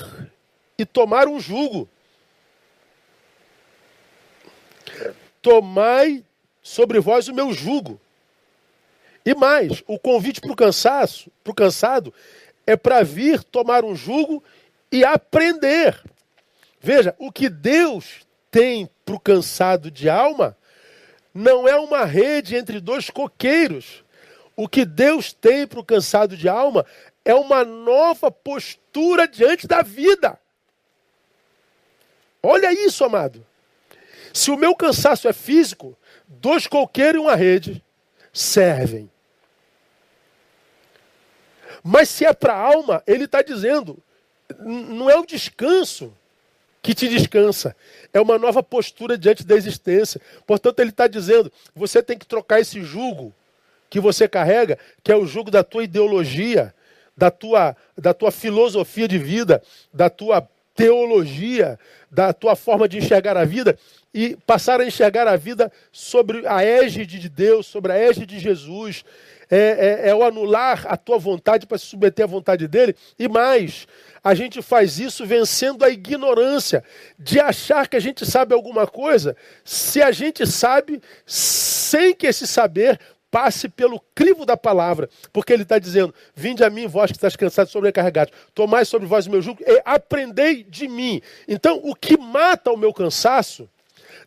e 0.77 0.85
tomar 0.85 1.27
um 1.27 1.39
jugo. 1.39 1.87
Tomai 5.41 6.23
sobre 6.61 6.99
vós 6.99 7.27
o 7.27 7.33
meu 7.33 7.53
jugo. 7.53 7.99
E 9.25 9.35
mais, 9.35 9.83
o 9.87 9.99
convite 9.99 10.41
para 10.41 10.51
o 10.51 10.55
cansaço, 10.55 11.31
para 11.43 11.51
o 11.51 11.55
cansado, 11.55 12.13
é 12.69 12.77
para 12.77 13.01
vir 13.01 13.43
tomar 13.43 13.83
um 13.83 13.95
jugo 13.95 14.43
e 14.91 15.03
aprender. 15.03 15.99
Veja, 16.79 17.15
o 17.17 17.31
que 17.31 17.49
Deus 17.49 18.27
tem 18.51 18.87
para 19.03 19.15
o 19.15 19.19
cansado 19.19 19.89
de 19.89 20.07
alma 20.07 20.55
não 21.33 21.67
é 21.67 21.75
uma 21.79 22.05
rede 22.05 22.55
entre 22.55 22.79
dois 22.79 23.09
coqueiros. 23.09 24.03
O 24.55 24.69
que 24.69 24.85
Deus 24.85 25.33
tem 25.33 25.65
para 25.65 25.79
o 25.79 25.83
cansado 25.83 26.37
de 26.37 26.47
alma 26.47 26.85
é 27.25 27.33
uma 27.33 27.65
nova 27.65 28.29
postura 28.29 29.27
diante 29.27 29.65
da 29.65 29.81
vida. 29.81 30.39
Olha 32.43 32.71
isso, 32.71 33.03
amado. 33.03 33.43
Se 34.31 34.51
o 34.51 34.57
meu 34.57 34.75
cansaço 34.75 35.27
é 35.27 35.33
físico, 35.33 35.97
dois 36.27 36.67
coqueiros 36.67 37.19
e 37.19 37.25
uma 37.25 37.35
rede 37.35 37.83
servem. 38.31 39.09
Mas 41.83 42.09
se 42.09 42.25
é 42.25 42.33
para 42.33 42.53
a 42.53 42.57
alma, 42.57 43.03
ele 43.07 43.25
está 43.25 43.41
dizendo, 43.41 43.97
não 44.65 45.09
é 45.09 45.17
o 45.17 45.25
descanso 45.25 46.13
que 46.81 46.93
te 46.93 47.07
descansa. 47.07 47.75
É 48.13 48.19
uma 48.19 48.37
nova 48.37 48.63
postura 48.63 49.17
diante 49.17 49.45
da 49.45 49.55
existência. 49.55 50.19
Portanto, 50.45 50.79
ele 50.79 50.89
está 50.89 51.07
dizendo: 51.07 51.51
você 51.75 52.01
tem 52.01 52.17
que 52.17 52.25
trocar 52.25 52.59
esse 52.59 52.81
jugo 52.81 53.33
que 53.89 53.99
você 53.99 54.27
carrega, 54.27 54.77
que 55.03 55.11
é 55.11 55.15
o 55.15 55.25
jugo 55.25 55.49
da 55.51 55.63
tua 55.63 55.83
ideologia, 55.83 56.73
da 57.17 57.29
tua, 57.29 57.75
da 57.97 58.13
tua 58.13 58.31
filosofia 58.31 59.07
de 59.07 59.17
vida, 59.17 59.61
da 59.93 60.09
tua 60.09 60.47
teologia, 60.75 61.77
da 62.09 62.31
tua 62.31 62.55
forma 62.55 62.87
de 62.87 62.97
enxergar 62.97 63.35
a 63.35 63.43
vida, 63.43 63.77
e 64.13 64.37
passar 64.47 64.79
a 64.79 64.85
enxergar 64.85 65.27
a 65.27 65.35
vida 65.35 65.71
sobre 65.91 66.47
a 66.47 66.63
égide 66.63 67.19
de 67.19 67.27
Deus, 67.27 67.67
sobre 67.67 67.91
a 67.91 67.97
égide 67.97 68.25
de 68.25 68.39
Jesus. 68.39 69.03
É, 69.49 70.01
é, 70.05 70.09
é 70.09 70.15
o 70.15 70.23
anular 70.23 70.85
a 70.87 70.95
tua 70.95 71.17
vontade 71.17 71.65
para 71.65 71.77
se 71.77 71.85
submeter 71.87 72.23
à 72.23 72.27
vontade 72.27 72.67
dele, 72.67 72.95
e 73.17 73.27
mais, 73.27 73.87
a 74.23 74.35
gente 74.35 74.61
faz 74.61 74.99
isso 74.99 75.25
vencendo 75.25 75.83
a 75.83 75.89
ignorância 75.89 76.83
de 77.17 77.39
achar 77.39 77.87
que 77.87 77.97
a 77.97 77.99
gente 77.99 78.25
sabe 78.25 78.53
alguma 78.53 78.85
coisa, 78.85 79.35
se 79.63 80.01
a 80.01 80.11
gente 80.11 80.45
sabe 80.45 81.01
sem 81.25 82.13
que 82.13 82.27
esse 82.27 82.45
saber 82.45 82.99
passe 83.31 83.69
pelo 83.69 83.99
crivo 84.15 84.45
da 84.45 84.57
palavra, 84.57 85.09
porque 85.31 85.53
ele 85.53 85.63
está 85.63 85.79
dizendo: 85.79 86.13
Vinde 86.35 86.63
a 86.63 86.69
mim, 86.69 86.87
vós 86.87 87.11
que 87.11 87.17
estáis 87.17 87.35
cansados 87.35 87.71
e 87.71 87.73
sobrecarregados, 87.73 88.33
tomai 88.53 88.85
sobre 88.85 89.07
vós 89.07 89.27
o 89.27 89.31
meu 89.31 89.41
jugo 89.41 89.61
e 89.65 89.81
aprendei 89.85 90.63
de 90.63 90.87
mim. 90.87 91.21
Então, 91.47 91.79
o 91.83 91.95
que 91.95 92.17
mata 92.17 92.71
o 92.71 92.77
meu 92.77 92.93
cansaço 92.93 93.69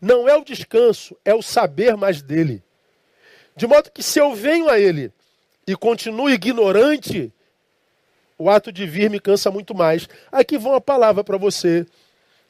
não 0.01 0.29
é 0.29 0.37
o 0.37 0.45
descanso, 0.45 1.17
é 1.25 1.35
o 1.35 1.43
saber 1.43 1.97
mais 1.97 2.23
dele. 2.23 2.63
De 3.57 3.67
modo 3.67 3.91
que 3.91 4.03
se 4.03 4.19
eu 4.19 4.35
venho 4.35 4.69
a 4.69 4.79
ele 4.79 5.13
e 5.67 5.77
continuo 5.77 6.31
ignorante, 6.31 7.33
o 8.39 8.51
ato 8.51 8.73
de 8.73 8.87
vir 8.87 9.09
me 9.11 9.21
cansa 9.21 9.51
muito 9.51 9.75
mais. 9.75 10.09
Aqui 10.31 10.59
vão 10.59 10.75
a 10.75 10.81
palavra 10.81 11.23
para 11.23 11.37
você, 11.37 11.87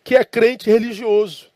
que 0.02 0.16
é 0.16 0.24
crente 0.24 0.70
religioso, 0.70 1.48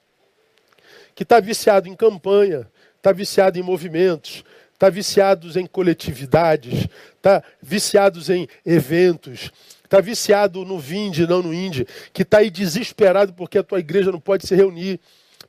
que 1.14 1.22
está 1.22 1.40
viciado 1.40 1.88
em 1.88 1.94
campanha, 1.94 2.68
está 2.96 3.12
viciado 3.12 3.58
em 3.58 3.62
movimentos, 3.62 4.44
está 4.74 4.90
viciado 4.90 5.58
em 5.58 5.66
coletividades, 5.66 6.86
está 7.16 7.42
viciado 7.62 8.20
em 8.30 8.46
eventos, 8.64 9.50
está 9.82 10.00
viciado 10.00 10.64
no 10.64 10.78
vinde, 10.78 11.26
não 11.26 11.42
no 11.42 11.54
inde, 11.54 11.86
que 12.12 12.22
está 12.22 12.38
aí 12.38 12.50
desesperado 12.50 13.32
porque 13.32 13.58
a 13.58 13.62
tua 13.62 13.80
igreja 13.80 14.12
não 14.12 14.20
pode 14.20 14.46
se 14.46 14.54
reunir. 14.54 15.00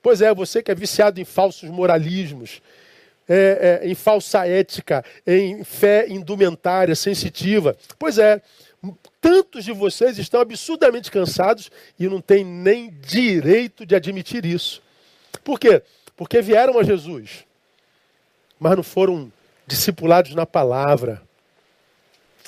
Pois 0.01 0.21
é, 0.21 0.33
você 0.33 0.63
que 0.63 0.71
é 0.71 0.75
viciado 0.75 1.19
em 1.19 1.25
falsos 1.25 1.69
moralismos, 1.69 2.61
é, 3.27 3.79
é, 3.83 3.87
em 3.87 3.95
falsa 3.95 4.47
ética, 4.47 5.03
em 5.25 5.63
fé 5.63 6.07
indumentária, 6.07 6.95
sensitiva. 6.95 7.75
Pois 7.99 8.17
é, 8.17 8.41
Tantos 9.19 9.65
de 9.65 9.73
vocês 9.73 10.17
estão 10.17 10.39
absurdamente 10.39 11.11
cansados 11.11 11.71
e 11.99 12.07
não 12.07 12.21
têm 12.21 12.45
nem 12.45 12.89
direito 12.89 13.85
de 13.85 13.95
admitir 13.95 14.45
isso. 14.45 14.81
Por 15.43 15.59
quê? 15.59 15.81
Porque 16.15 16.41
vieram 16.41 16.79
a 16.79 16.83
Jesus, 16.83 17.45
mas 18.59 18.75
não 18.75 18.83
foram 18.83 19.31
discipulados 19.65 20.33
na 20.35 20.45
palavra, 20.45 21.21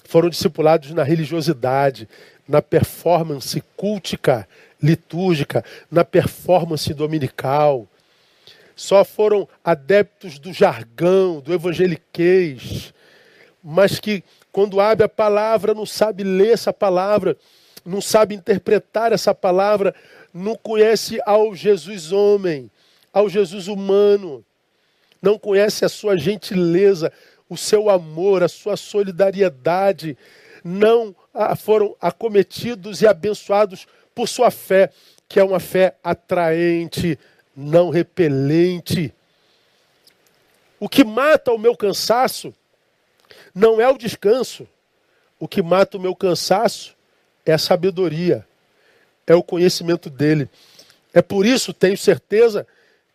foram 0.05 0.29
discipulados 0.29 0.91
na 0.91 1.03
religiosidade, 1.03 2.07
na 2.47 2.61
performance 2.61 3.61
cultica, 3.75 4.47
litúrgica, 4.81 5.63
na 5.91 6.05
performance 6.05 6.93
dominical. 6.93 7.87
Só 8.79 9.03
foram 9.03 9.45
adeptos 9.61 10.39
do 10.39 10.53
jargão, 10.53 11.41
do 11.41 11.53
evangeliquez, 11.53 12.93
mas 13.61 13.99
que 13.99 14.23
quando 14.53 14.79
abre 14.79 15.03
a 15.03 15.09
palavra, 15.09 15.73
não 15.73 15.85
sabe 15.85 16.23
ler 16.23 16.53
essa 16.53 16.71
palavra, 16.71 17.35
não 17.85 17.99
sabe 17.99 18.35
interpretar 18.35 19.11
essa 19.11 19.35
palavra, 19.35 19.93
não 20.33 20.55
conhece 20.55 21.19
ao 21.25 21.53
Jesus 21.53 22.13
homem, 22.13 22.71
ao 23.11 23.27
Jesus 23.27 23.67
humano, 23.67 24.45
não 25.21 25.37
conhece 25.37 25.83
a 25.83 25.89
sua 25.89 26.15
gentileza, 26.15 27.11
o 27.49 27.57
seu 27.57 27.89
amor, 27.89 28.43
a 28.43 28.47
sua 28.47 28.77
solidariedade, 28.77 30.17
não 30.63 31.13
foram 31.57 31.97
acometidos 31.99 33.01
e 33.01 33.07
abençoados 33.07 33.85
por 34.15 34.29
sua 34.29 34.49
fé, 34.49 34.89
que 35.27 35.37
é 35.37 35.43
uma 35.43 35.59
fé 35.59 35.97
atraente, 36.01 37.19
não 37.59 37.89
repelente. 37.89 39.13
O 40.79 40.87
que 40.87 41.03
mata 41.03 41.51
o 41.51 41.57
meu 41.57 41.75
cansaço 41.75 42.53
não 43.53 43.81
é 43.81 43.89
o 43.89 43.97
descanso. 43.97 44.67
O 45.39 45.47
que 45.47 45.61
mata 45.61 45.97
o 45.97 45.99
meu 45.99 46.15
cansaço 46.15 46.95
é 47.45 47.53
a 47.53 47.57
sabedoria, 47.57 48.45
é 49.25 49.33
o 49.33 49.43
conhecimento 49.43 50.09
dele. 50.09 50.49
É 51.13 51.21
por 51.21 51.45
isso, 51.45 51.73
tenho 51.73 51.97
certeza, 51.97 52.67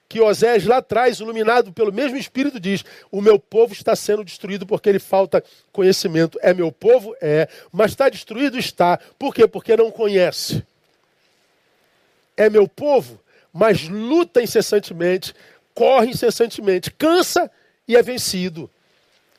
que 0.09 0.21
Osés 0.21 0.65
lá 0.65 0.79
atrás, 0.79 1.21
iluminado 1.21 1.73
pelo 1.73 1.93
mesmo 1.93 2.17
Espírito, 2.17 2.61
diz: 2.61 2.85
O 3.11 3.21
meu 3.21 3.39
povo 3.39 3.73
está 3.73 3.97
sendo 3.97 4.25
destruído 4.25 4.67
porque 4.67 4.89
ele 4.89 4.99
falta 4.99 5.43
conhecimento. 5.73 6.39
É 6.43 6.53
meu 6.53 6.71
povo? 6.71 7.17
É. 7.21 7.49
Mas 7.73 7.93
está 7.93 8.09
destruído? 8.09 8.59
Está. 8.59 8.99
Por 9.19 9.35
quê? 9.35 9.47
Porque 9.47 9.77
não 9.77 9.91
conhece. 9.91 10.65
É 12.37 12.51
meu 12.51 12.67
povo, 12.67 13.21
mas 13.55 13.88
luta 13.88 14.43
incessantemente, 14.43 15.33
corre 15.73 16.09
incessantemente, 16.09 16.90
cansa 16.90 17.49
e 17.87 17.97
é 17.97 18.03
vencido. 18.03 18.69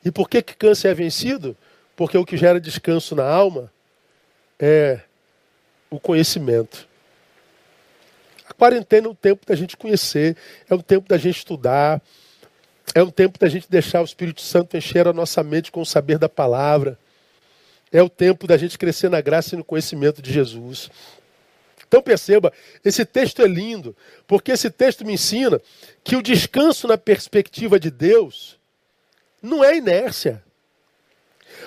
E 0.05 0.09
por 0.09 0.29
que, 0.29 0.41
que 0.41 0.55
câncer 0.55 0.87
é 0.87 0.93
vencido? 0.93 1.55
Porque 1.97 2.17
o 2.17 2.25
que 2.25 2.37
gera 2.37 2.59
descanso 2.59 3.13
na 3.13 3.27
alma 3.27 3.69
é 4.57 5.01
o 5.89 5.99
conhecimento. 5.99 6.87
A 8.47 8.53
quarentena 8.53 9.07
é 9.07 9.09
um 9.09 9.15
tempo 9.15 9.45
da 9.45 9.55
gente 9.55 9.75
conhecer, 9.75 10.37
é 10.69 10.73
um 10.73 10.79
tempo 10.79 11.09
da 11.09 11.17
gente 11.17 11.37
estudar, 11.37 12.01
é 12.93 13.03
um 13.03 13.09
tempo 13.09 13.37
da 13.37 13.49
gente 13.49 13.69
deixar 13.69 14.01
o 14.01 14.05
Espírito 14.05 14.41
Santo 14.41 14.77
encher 14.77 15.07
a 15.07 15.13
nossa 15.13 15.43
mente 15.43 15.71
com 15.71 15.81
o 15.81 15.85
saber 15.85 16.17
da 16.17 16.29
palavra. 16.29 16.97
É 17.91 18.01
o 18.01 18.09
tempo 18.09 18.47
da 18.47 18.55
gente 18.55 18.77
crescer 18.77 19.09
na 19.09 19.19
graça 19.19 19.55
e 19.55 19.57
no 19.57 19.63
conhecimento 19.63 20.21
de 20.21 20.31
Jesus. 20.31 20.89
Então 21.87 22.01
perceba, 22.01 22.51
esse 22.83 23.05
texto 23.05 23.41
é 23.41 23.47
lindo, 23.47 23.95
porque 24.27 24.51
esse 24.51 24.69
texto 24.69 25.05
me 25.05 25.13
ensina 25.13 25.61
que 26.03 26.15
o 26.15 26.21
descanso 26.21 26.87
na 26.87 26.97
perspectiva 26.97 27.79
de 27.79 27.91
Deus 27.91 28.59
não 29.41 29.63
é 29.63 29.77
inércia. 29.77 30.43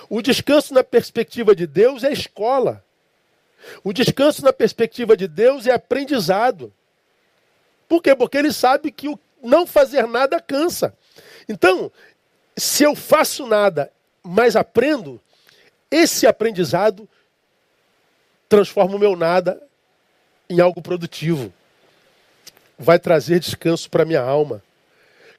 O 0.08 0.20
descanso 0.20 0.74
na 0.74 0.82
perspectiva 0.82 1.54
de 1.54 1.66
Deus 1.66 2.04
é 2.04 2.12
escola. 2.12 2.84
O 3.82 3.92
descanso 3.92 4.44
na 4.44 4.52
perspectiva 4.52 5.16
de 5.16 5.26
Deus 5.28 5.66
é 5.66 5.72
aprendizado. 5.72 6.72
Por 7.88 8.02
quê? 8.02 8.14
Porque 8.14 8.36
ele 8.36 8.52
sabe 8.52 8.90
que 8.90 9.08
o 9.08 9.18
não 9.42 9.66
fazer 9.66 10.06
nada 10.06 10.40
cansa. 10.40 10.94
Então, 11.48 11.92
se 12.56 12.82
eu 12.82 12.94
faço 12.94 13.46
nada, 13.46 13.92
mas 14.22 14.56
aprendo, 14.56 15.20
esse 15.90 16.26
aprendizado 16.26 17.08
transforma 18.48 18.96
o 18.96 18.98
meu 18.98 19.14
nada 19.14 19.62
em 20.48 20.60
algo 20.60 20.80
produtivo. 20.80 21.52
Vai 22.78 22.98
trazer 22.98 23.40
descanso 23.40 23.90
para 23.90 24.04
minha 24.04 24.20
alma. 24.20 24.62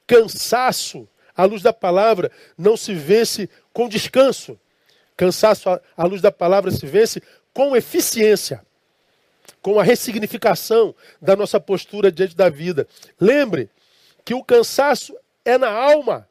Cansaço, 0.06 1.08
à 1.36 1.44
luz 1.44 1.62
da 1.62 1.72
palavra, 1.72 2.30
não 2.56 2.76
se 2.76 2.94
vence 2.94 3.48
com 3.72 3.88
descanso. 3.88 4.58
Cansaço, 5.16 5.68
à 5.96 6.04
luz 6.04 6.20
da 6.20 6.32
palavra, 6.32 6.70
se 6.70 6.86
vence 6.86 7.22
com 7.52 7.76
eficiência, 7.76 8.64
com 9.60 9.78
a 9.78 9.82
ressignificação 9.82 10.94
da 11.20 11.34
nossa 11.36 11.58
postura 11.58 12.10
diante 12.10 12.36
da 12.36 12.48
vida. 12.48 12.86
Lembre 13.20 13.68
que 14.24 14.34
o 14.34 14.44
cansaço 14.44 15.16
é 15.44 15.58
na 15.58 15.70
alma. 15.70 16.28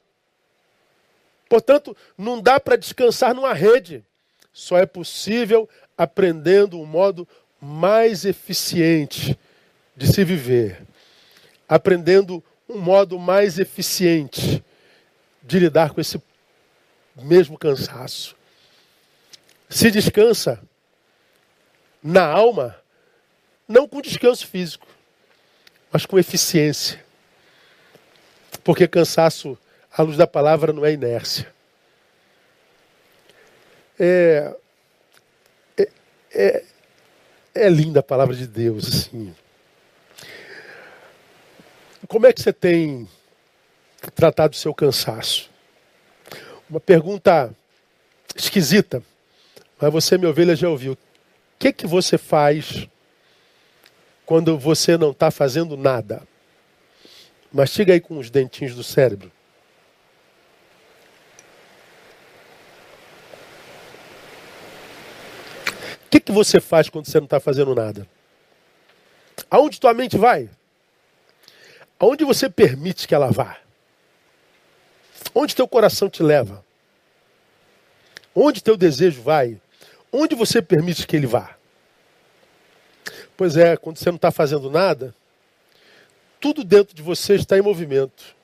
Portanto, 1.48 1.98
não 2.18 2.40
dá 2.40 2.60
para 2.60 2.76
descansar 2.76 3.34
numa 3.34 3.54
rede. 3.54 4.04
Só 4.54 4.78
é 4.78 4.86
possível 4.86 5.68
aprendendo 5.98 6.80
um 6.80 6.86
modo 6.86 7.28
mais 7.62 8.26
eficiente 8.26 9.38
de 9.96 10.08
se 10.08 10.24
viver. 10.24 10.82
Aprendendo 11.68 12.44
um 12.68 12.78
modo 12.78 13.20
mais 13.20 13.60
eficiente 13.60 14.64
de 15.44 15.60
lidar 15.60 15.92
com 15.92 16.00
esse 16.00 16.22
mesmo 17.16 17.58
cansaço. 17.58 18.36
Se 19.68 19.92
descansa 19.92 20.62
na 22.02 22.26
alma, 22.26 22.76
não 23.68 23.88
com 23.88 24.02
descanso 24.02 24.48
físico, 24.48 24.88
mas 25.92 26.06
com 26.06 26.18
eficiência. 26.18 27.04
Porque 28.64 28.88
cansaço, 28.88 29.58
à 29.92 30.02
luz 30.02 30.18
da 30.18 30.28
palavra, 30.28 30.72
não 30.72 30.86
é 30.86 30.94
inércia. 30.94 31.52
É, 34.00 34.56
é, 35.78 35.90
é, 36.32 36.64
é 37.60 37.70
linda 37.70 38.00
a 38.00 38.04
palavra 38.04 38.36
de 38.36 38.48
Deus, 38.48 38.88
assim. 38.88 39.34
Como 42.08 42.26
é 42.26 42.34
que 42.34 42.42
você 42.42 42.54
tem 42.54 43.08
tratado 44.16 44.54
o 44.54 44.58
seu 44.58 44.74
cansaço? 44.74 45.50
Uma 46.70 46.80
pergunta 46.80 47.54
esquisita, 48.36 49.04
mas 49.80 49.92
você, 49.92 50.18
minha 50.18 50.30
ovelha, 50.30 50.56
já 50.56 50.70
ouviu. 50.70 50.94
O 50.94 50.98
que, 51.60 51.74
que 51.74 51.86
você 51.86 52.18
faz 52.18 52.88
quando 54.26 54.58
você 54.58 54.98
não 54.98 55.12
está 55.12 55.30
fazendo 55.30 55.76
nada? 55.76 56.22
Mastiga 57.52 57.94
aí 57.94 58.00
com 58.00 58.18
os 58.18 58.30
dentinhos 58.30 58.76
do 58.76 58.84
cérebro. 58.84 59.32
O 66.10 66.12
que, 66.12 66.20
que 66.20 66.32
você 66.32 66.60
faz 66.60 66.90
quando 66.90 67.06
você 67.06 67.20
não 67.20 67.26
está 67.26 67.40
fazendo 67.40 67.76
nada? 67.76 68.08
Aonde 69.48 69.80
tua 69.80 69.94
mente 69.94 70.18
vai? 70.18 70.50
Aonde 72.00 72.26
você 72.26 72.50
permite 72.50 73.08
que 73.08 73.14
ela 73.14 73.30
vá? 73.30 73.60
Onde 75.36 75.56
teu 75.56 75.68
coração 75.68 76.10
te 76.10 76.24
leva? 76.24 76.66
Onde 78.34 78.64
teu 78.64 78.76
desejo 78.76 79.22
vai? 79.22 79.62
Onde 80.12 80.34
você 80.34 80.64
permite 80.64 81.06
que 81.06 81.16
ele 81.16 81.28
vá? 81.28 81.56
Pois 83.38 83.56
é, 83.56 83.78
quando 83.78 84.00
você 84.00 84.10
não 84.10 84.16
está 84.16 84.32
fazendo 84.32 84.68
nada, 84.72 85.14
tudo 86.40 86.64
dentro 86.64 86.96
de 86.96 87.04
você 87.04 87.36
está 87.36 87.56
em 87.56 87.62
movimento. 87.62 88.36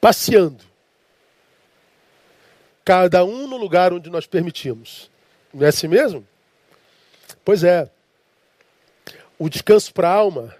Passeando. 0.00 0.67
Cada 2.88 3.22
um 3.22 3.46
no 3.46 3.58
lugar 3.58 3.92
onde 3.92 4.08
nós 4.08 4.26
permitimos. 4.26 5.10
Não 5.52 5.66
é 5.66 5.68
assim 5.68 5.86
mesmo? 5.86 6.26
Pois 7.44 7.62
é. 7.62 7.90
O 9.38 9.46
descanso 9.46 9.92
para 9.92 10.08
a 10.08 10.14
alma, 10.14 10.56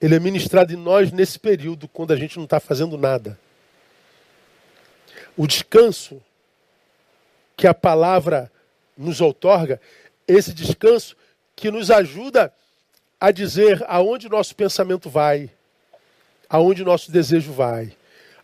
ele 0.00 0.14
é 0.14 0.18
ministrado 0.18 0.72
em 0.72 0.78
nós 0.78 1.12
nesse 1.12 1.38
período, 1.38 1.86
quando 1.86 2.10
a 2.10 2.16
gente 2.16 2.38
não 2.38 2.44
está 2.44 2.58
fazendo 2.58 2.96
nada. 2.96 3.38
O 5.36 5.46
descanso 5.46 6.22
que 7.54 7.66
a 7.66 7.74
palavra 7.74 8.50
nos 8.96 9.20
outorga, 9.20 9.78
esse 10.26 10.54
descanso 10.54 11.14
que 11.54 11.70
nos 11.70 11.90
ajuda 11.90 12.50
a 13.20 13.30
dizer 13.30 13.84
aonde 13.88 14.26
nosso 14.26 14.56
pensamento 14.56 15.10
vai, 15.10 15.50
aonde 16.48 16.82
nosso 16.82 17.12
desejo 17.12 17.52
vai, 17.52 17.94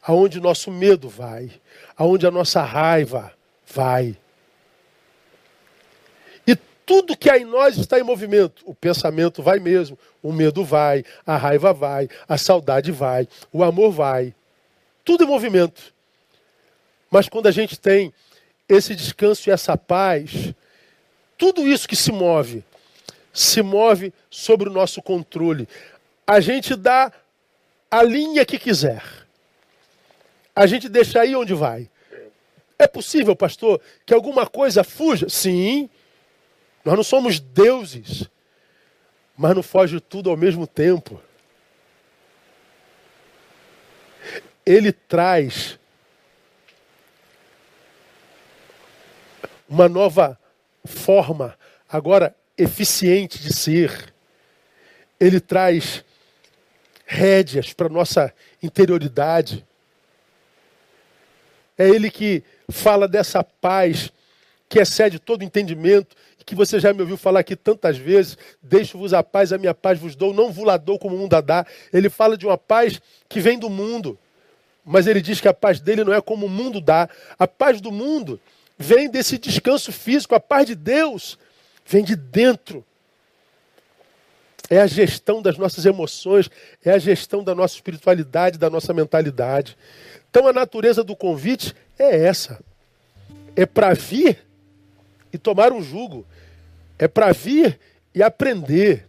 aonde 0.09 0.40
nosso 0.40 0.71
medo 0.71 1.07
vai, 1.07 1.51
aonde 1.94 2.27
a 2.27 2.31
nossa 2.31 2.62
raiva 2.62 3.31
vai. 3.66 4.16
E 6.47 6.57
tudo 6.87 7.14
que 7.14 7.29
há 7.29 7.37
em 7.37 7.44
nós 7.44 7.77
está 7.77 8.01
em 8.01 8.03
movimento. 8.03 8.62
O 8.64 8.75
pensamento 8.75 9.42
vai 9.42 9.59
mesmo, 9.59 9.99
o 10.23 10.33
medo 10.33 10.64
vai, 10.64 11.05
a 11.27 11.37
raiva 11.37 11.75
vai, 11.75 12.09
a 12.27 12.38
saudade 12.38 12.90
vai, 12.90 13.29
o 13.53 13.62
amor 13.62 13.92
vai. 13.92 14.35
Tudo 15.05 15.25
em 15.25 15.27
movimento. 15.27 15.92
Mas 17.11 17.29
quando 17.29 17.47
a 17.47 17.53
gente 17.53 17.79
tem 17.79 18.11
esse 18.66 18.94
descanso 18.94 19.51
e 19.51 19.53
essa 19.53 19.77
paz, 19.77 20.55
tudo 21.37 21.68
isso 21.68 21.87
que 21.87 21.97
se 21.97 22.11
move 22.11 22.64
se 23.31 23.62
move 23.62 24.12
sobre 24.31 24.68
o 24.68 24.73
nosso 24.73 25.03
controle. 25.03 25.68
A 26.27 26.40
gente 26.40 26.75
dá 26.75 27.12
a 27.90 28.03
linha 28.03 28.44
que 28.44 28.59
quiser. 28.59 29.17
A 30.59 30.66
gente 30.66 30.88
deixa 30.88 31.21
aí 31.21 31.37
onde 31.37 31.55
vai. 31.55 31.88
É 32.77 32.88
possível, 32.88 33.37
pastor, 33.37 33.81
que 34.05 34.12
alguma 34.12 34.44
coisa 34.44 34.83
fuja? 34.83 35.29
Sim. 35.29 35.88
Nós 36.85 36.97
não 36.97 37.05
somos 37.05 37.38
deuses. 37.38 38.29
Mas 39.37 39.55
não 39.55 39.62
foge 39.62 40.01
tudo 40.01 40.31
ao 40.31 40.37
mesmo 40.37 40.66
tempo. 40.66 41.23
Ele 44.66 44.90
traz 44.90 45.79
uma 49.68 49.88
nova 49.88 50.37
forma. 50.85 51.57
Agora, 51.88 52.35
eficiente 52.57 53.38
de 53.38 53.55
ser. 53.55 54.12
Ele 55.21 55.38
traz 55.38 56.05
rédeas 57.07 57.73
para 57.73 57.88
nossa 57.88 58.35
interioridade. 58.61 59.64
É 61.79 61.88
ele 61.88 62.11
que 62.11 62.43
fala 62.69 63.07
dessa 63.07 63.43
paz 63.43 64.12
que 64.69 64.79
excede 64.79 65.19
todo 65.19 65.45
entendimento, 65.45 66.14
que 66.49 66.55
você 66.55 66.81
já 66.81 66.95
me 66.95 67.03
ouviu 67.03 67.19
falar 67.19 67.40
aqui 67.40 67.55
tantas 67.55 67.98
vezes, 67.98 68.38
deixo-vos 68.63 69.13
a 69.13 69.23
paz, 69.23 69.52
a 69.52 69.59
minha 69.59 69.75
paz 69.75 69.98
vos 69.98 70.17
dou, 70.17 70.33
não 70.33 70.50
vos 70.50 70.65
la 70.65 70.79
dou 70.79 70.98
como 70.98 71.15
o 71.15 71.19
mundo 71.19 71.35
a 71.35 71.42
dá. 71.42 71.67
Ele 71.92 72.09
fala 72.09 72.38
de 72.38 72.46
uma 72.46 72.57
paz 72.57 73.00
que 73.29 73.38
vem 73.38 73.59
do 73.59 73.69
mundo, 73.69 74.19
mas 74.83 75.07
ele 75.07 75.21
diz 75.21 75.42
que 75.42 75.48
a 75.48 75.52
paz 75.52 75.79
dele 75.79 76.05
não 76.05 76.13
é 76.15 76.23
como 76.23 76.46
o 76.46 76.48
mundo 76.48 76.81
dá. 76.81 77.07
A 77.38 77.46
paz 77.46 77.83
do 77.83 77.92
mundo 77.92 78.40
vem 78.79 79.11
desse 79.11 79.37
descanso 79.37 79.92
físico, 79.92 80.35
a 80.35 80.40
paz 80.40 80.67
de 80.67 80.75
Deus 80.75 81.38
vem 81.85 82.02
de 82.02 82.17
dentro. 82.17 82.83
É 84.71 84.81
a 84.81 84.87
gestão 84.87 85.42
das 85.42 85.59
nossas 85.59 85.85
emoções, 85.85 86.50
é 86.83 86.92
a 86.92 86.98
gestão 86.98 87.44
da 87.44 87.55
nossa 87.55 87.75
espiritualidade, 87.75 88.59
da 88.59 88.71
nossa 88.71 88.94
mentalidade. 88.94 89.77
Então 90.31 90.46
a 90.46 90.52
natureza 90.52 91.02
do 91.02 91.16
convite 91.16 91.74
é 91.98 92.24
essa. 92.24 92.62
É 93.56 93.66
para 93.66 93.94
vir 93.94 94.38
e 95.33 95.38
tomar 95.38 95.72
um 95.72 95.83
jugo. 95.83 96.26
É 96.98 97.08
para 97.08 97.33
vir 97.33 97.79
e 98.14 98.22
aprender. 98.22 99.06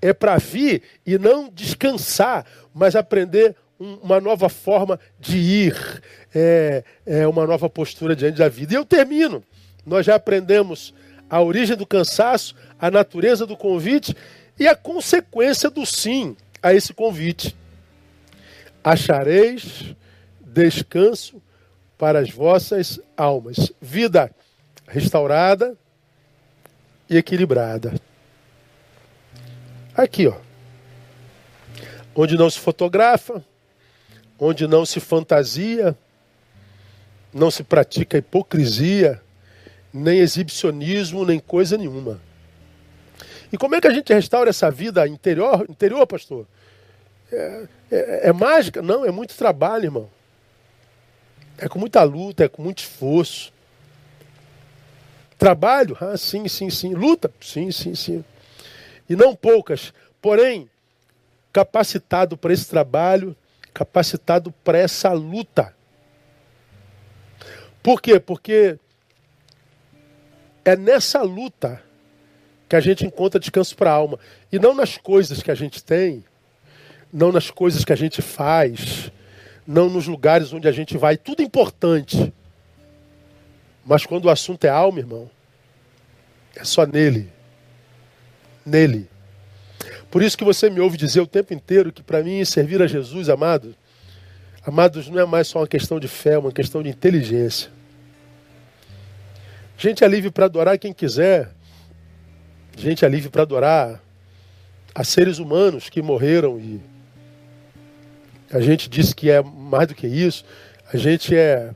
É 0.00 0.12
para 0.12 0.36
vir 0.38 0.82
e 1.04 1.18
não 1.18 1.48
descansar, 1.48 2.46
mas 2.74 2.94
aprender 2.94 3.56
um, 3.78 3.94
uma 3.96 4.20
nova 4.20 4.48
forma 4.48 5.00
de 5.18 5.38
ir. 5.38 6.02
É, 6.34 6.84
é 7.04 7.26
uma 7.26 7.46
nova 7.46 7.68
postura 7.68 8.14
diante 8.14 8.38
da 8.38 8.48
vida. 8.48 8.74
E 8.74 8.76
eu 8.76 8.84
termino. 8.84 9.42
Nós 9.84 10.06
já 10.06 10.14
aprendemos 10.14 10.94
a 11.28 11.40
origem 11.40 11.76
do 11.76 11.86
cansaço, 11.86 12.54
a 12.78 12.90
natureza 12.90 13.46
do 13.46 13.56
convite, 13.56 14.14
E 14.58 14.66
a 14.66 14.74
consequência 14.74 15.68
do 15.68 15.84
sim 15.84 16.34
a 16.62 16.72
esse 16.72 16.94
convite. 16.94 17.54
Achareis 18.82 19.94
descanso 20.56 21.42
para 21.98 22.18
as 22.18 22.30
vossas 22.30 22.98
almas. 23.16 23.72
Vida 23.80 24.30
restaurada 24.88 25.76
e 27.10 27.16
equilibrada. 27.16 27.94
Aqui, 29.94 30.26
ó. 30.26 30.36
Onde 32.14 32.36
não 32.36 32.48
se 32.48 32.58
fotografa, 32.58 33.44
onde 34.38 34.66
não 34.66 34.86
se 34.86 34.98
fantasia, 35.00 35.96
não 37.32 37.50
se 37.50 37.62
pratica 37.62 38.16
hipocrisia, 38.16 39.20
nem 39.92 40.20
exibicionismo, 40.20 41.26
nem 41.26 41.38
coisa 41.38 41.76
nenhuma. 41.76 42.18
E 43.52 43.58
como 43.58 43.74
é 43.74 43.80
que 43.80 43.86
a 43.86 43.92
gente 43.92 44.12
restaura 44.12 44.48
essa 44.48 44.70
vida 44.70 45.06
interior, 45.06 45.66
interior 45.68 46.06
pastor? 46.06 46.46
É, 47.30 47.68
é, 47.90 48.28
é 48.28 48.32
mágica? 48.32 48.80
Não, 48.80 49.04
é 49.04 49.10
muito 49.10 49.34
trabalho, 49.34 49.84
irmão. 49.84 50.15
É 51.58 51.68
com 51.68 51.78
muita 51.78 52.02
luta, 52.02 52.44
é 52.44 52.48
com 52.48 52.62
muito 52.62 52.80
esforço. 52.80 53.52
Trabalho? 55.38 55.96
Ah, 56.00 56.16
sim, 56.16 56.48
sim, 56.48 56.70
sim. 56.70 56.94
Luta? 56.94 57.32
Sim, 57.40 57.70
sim, 57.70 57.94
sim. 57.94 58.24
E 59.08 59.14
não 59.14 59.34
poucas. 59.34 59.92
Porém, 60.20 60.68
capacitado 61.52 62.36
para 62.36 62.52
esse 62.52 62.68
trabalho, 62.68 63.36
capacitado 63.72 64.52
para 64.64 64.78
essa 64.78 65.12
luta. 65.12 65.74
Por 67.82 68.00
quê? 68.00 68.18
Porque 68.18 68.78
é 70.64 70.76
nessa 70.76 71.22
luta 71.22 71.82
que 72.68 72.76
a 72.76 72.80
gente 72.80 73.06
encontra 73.06 73.38
descanso 73.38 73.76
para 73.76 73.90
a 73.90 73.94
alma. 73.94 74.18
E 74.50 74.58
não 74.58 74.74
nas 74.74 74.96
coisas 74.96 75.42
que 75.42 75.50
a 75.50 75.54
gente 75.54 75.82
tem, 75.82 76.24
não 77.12 77.30
nas 77.30 77.50
coisas 77.50 77.84
que 77.84 77.92
a 77.92 77.96
gente 77.96 78.20
faz, 78.20 79.10
não 79.66 79.90
nos 79.90 80.06
lugares 80.06 80.52
onde 80.52 80.68
a 80.68 80.72
gente 80.72 80.96
vai. 80.96 81.16
Tudo 81.16 81.42
importante. 81.42 82.32
Mas 83.84 84.06
quando 84.06 84.26
o 84.26 84.30
assunto 84.30 84.64
é 84.64 84.68
alma, 84.68 84.98
irmão, 84.98 85.30
é 86.54 86.64
só 86.64 86.86
nele. 86.86 87.28
Nele. 88.64 89.08
Por 90.10 90.22
isso 90.22 90.38
que 90.38 90.44
você 90.44 90.70
me 90.70 90.80
ouve 90.80 90.96
dizer 90.96 91.20
o 91.20 91.26
tempo 91.26 91.52
inteiro 91.52 91.92
que 91.92 92.02
para 92.02 92.22
mim 92.22 92.44
servir 92.44 92.80
a 92.80 92.86
Jesus, 92.86 93.28
amado, 93.28 93.74
amados, 94.64 95.08
não 95.08 95.20
é 95.20 95.26
mais 95.26 95.48
só 95.48 95.60
uma 95.60 95.68
questão 95.68 96.00
de 96.00 96.08
fé, 96.08 96.32
é 96.32 96.38
uma 96.38 96.52
questão 96.52 96.82
de 96.82 96.88
inteligência. 96.88 97.70
Gente 99.76 100.02
é 100.02 100.08
livre 100.08 100.30
para 100.30 100.46
adorar 100.46 100.78
quem 100.78 100.92
quiser. 100.92 101.50
Gente 102.76 103.04
é 103.04 103.08
livre 103.08 103.28
para 103.28 103.42
adorar 103.42 104.02
a 104.94 105.04
seres 105.04 105.38
humanos 105.38 105.90
que 105.90 106.00
morreram 106.00 106.58
e 106.58 106.80
a 108.50 108.60
gente 108.60 108.88
diz 108.88 109.12
que 109.12 109.30
é 109.30 109.42
mais 109.42 109.88
do 109.88 109.94
que 109.94 110.06
isso. 110.06 110.44
A 110.92 110.96
gente 110.96 111.34
é 111.36 111.70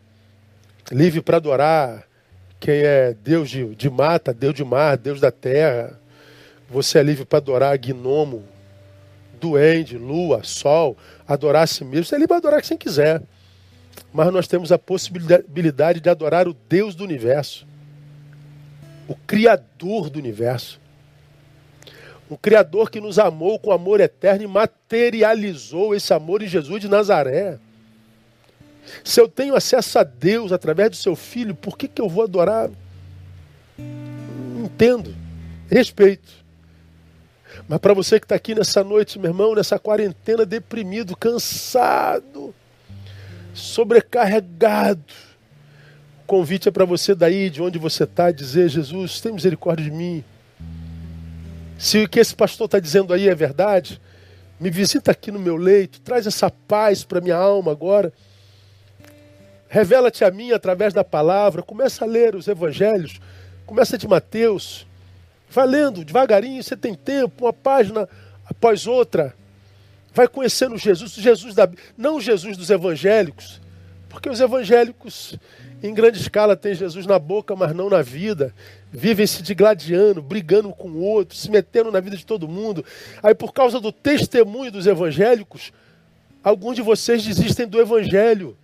livre 0.90 1.20
para 1.20 1.36
adorar 1.36 2.04
quem 2.58 2.76
é 2.76 3.14
Deus 3.24 3.50
de, 3.50 3.74
de 3.74 3.90
mata, 3.90 4.32
Deus 4.32 4.54
de 4.54 4.64
mar, 4.64 4.96
Deus 4.96 5.20
da 5.20 5.30
terra. 5.30 5.98
Você 6.68 6.98
é 6.98 7.02
livre 7.02 7.24
para 7.24 7.38
adorar 7.38 7.76
gnomo, 7.78 8.44
duende, 9.40 9.98
lua, 9.98 10.42
sol, 10.44 10.96
adorar 11.26 11.64
a 11.64 11.66
si 11.66 11.84
mesmo. 11.84 12.04
Você 12.04 12.14
é 12.14 12.18
livre 12.18 12.28
para 12.28 12.36
adorar 12.36 12.62
quem 12.62 12.76
quiser. 12.76 13.22
Mas 14.12 14.32
nós 14.32 14.46
temos 14.46 14.70
a 14.72 14.78
possibilidade 14.78 16.00
de 16.00 16.08
adorar 16.08 16.46
o 16.46 16.56
Deus 16.68 16.94
do 16.94 17.04
universo 17.04 17.66
o 19.10 19.16
Criador 19.26 20.08
do 20.08 20.20
universo. 20.20 20.79
Um 22.30 22.36
Criador 22.36 22.90
que 22.90 23.00
nos 23.00 23.18
amou 23.18 23.58
com 23.58 23.72
amor 23.72 24.00
eterno 24.00 24.44
e 24.44 24.46
materializou 24.46 25.94
esse 25.94 26.14
amor 26.14 26.42
em 26.42 26.46
Jesus 26.46 26.80
de 26.80 26.88
Nazaré. 26.88 27.58
Se 29.04 29.20
eu 29.20 29.28
tenho 29.28 29.56
acesso 29.56 29.98
a 29.98 30.04
Deus 30.04 30.52
através 30.52 30.90
do 30.90 30.96
seu 30.96 31.16
filho, 31.16 31.54
por 31.54 31.76
que, 31.76 31.88
que 31.88 32.00
eu 32.00 32.08
vou 32.08 32.22
adorar? 32.24 32.70
Entendo, 34.64 35.14
respeito. 35.68 36.40
Mas 37.68 37.78
para 37.78 37.94
você 37.94 38.18
que 38.18 38.24
está 38.24 38.36
aqui 38.36 38.54
nessa 38.54 38.84
noite, 38.84 39.18
meu 39.18 39.30
irmão, 39.30 39.54
nessa 39.54 39.78
quarentena, 39.78 40.46
deprimido, 40.46 41.16
cansado, 41.16 42.54
sobrecarregado, 43.52 45.02
convite 46.26 46.68
é 46.68 46.72
para 46.72 46.84
você 46.84 47.12
daí, 47.12 47.50
de 47.50 47.60
onde 47.60 47.76
você 47.76 48.04
está, 48.04 48.30
dizer: 48.30 48.68
Jesus, 48.68 49.20
tem 49.20 49.32
misericórdia 49.32 49.84
de 49.84 49.90
mim. 49.90 50.24
Se 51.80 52.04
o 52.04 52.06
que 52.06 52.20
esse 52.20 52.34
pastor 52.34 52.66
está 52.66 52.78
dizendo 52.78 53.14
aí 53.14 53.26
é 53.26 53.34
verdade, 53.34 53.98
me 54.60 54.68
visita 54.68 55.12
aqui 55.12 55.30
no 55.32 55.38
meu 55.38 55.56
leito, 55.56 55.98
traz 56.02 56.26
essa 56.26 56.50
paz 56.50 57.04
para 57.04 57.22
minha 57.22 57.36
alma 57.36 57.72
agora. 57.72 58.12
Revela-te 59.66 60.22
a 60.22 60.30
mim 60.30 60.52
através 60.52 60.92
da 60.92 61.02
palavra. 61.02 61.62
Começa 61.62 62.04
a 62.04 62.06
ler 62.06 62.36
os 62.36 62.48
evangelhos. 62.48 63.18
Começa 63.64 63.96
de 63.96 64.06
Mateus. 64.06 64.86
Vai 65.48 65.66
lendo 65.66 66.04
devagarinho, 66.04 66.62
você 66.62 66.76
tem 66.76 66.94
tempo, 66.94 67.46
uma 67.46 67.52
página 67.52 68.06
após 68.44 68.86
outra. 68.86 69.34
Vai 70.12 70.28
conhecendo 70.28 70.76
Jesus, 70.76 71.12
Jesus 71.12 71.54
da 71.54 71.66
não 71.96 72.20
Jesus 72.20 72.58
dos 72.58 72.68
evangélicos, 72.68 73.58
porque 74.10 74.28
os 74.28 74.40
evangélicos 74.40 75.36
em 75.80 75.94
grande 75.94 76.20
escala 76.20 76.56
tem 76.56 76.74
Jesus 76.74 77.06
na 77.06 77.18
boca, 77.18 77.54
mas 77.54 77.72
não 77.72 77.88
na 77.88 78.02
vida. 78.02 78.52
Vivem 78.92 79.24
se 79.24 79.40
digladiando, 79.40 80.20
brigando 80.20 80.70
com 80.70 80.88
o 80.88 81.00
outro, 81.00 81.36
se 81.36 81.48
metendo 81.48 81.92
na 81.92 82.00
vida 82.00 82.16
de 82.16 82.26
todo 82.26 82.48
mundo. 82.48 82.84
Aí, 83.22 83.34
por 83.34 83.54
causa 83.54 83.80
do 83.80 83.92
testemunho 83.92 84.72
dos 84.72 84.86
evangélicos, 84.88 85.72
alguns 86.42 86.74
de 86.74 86.82
vocês 86.82 87.24
desistem 87.24 87.68
do 87.68 87.80
evangelho. 87.80 88.56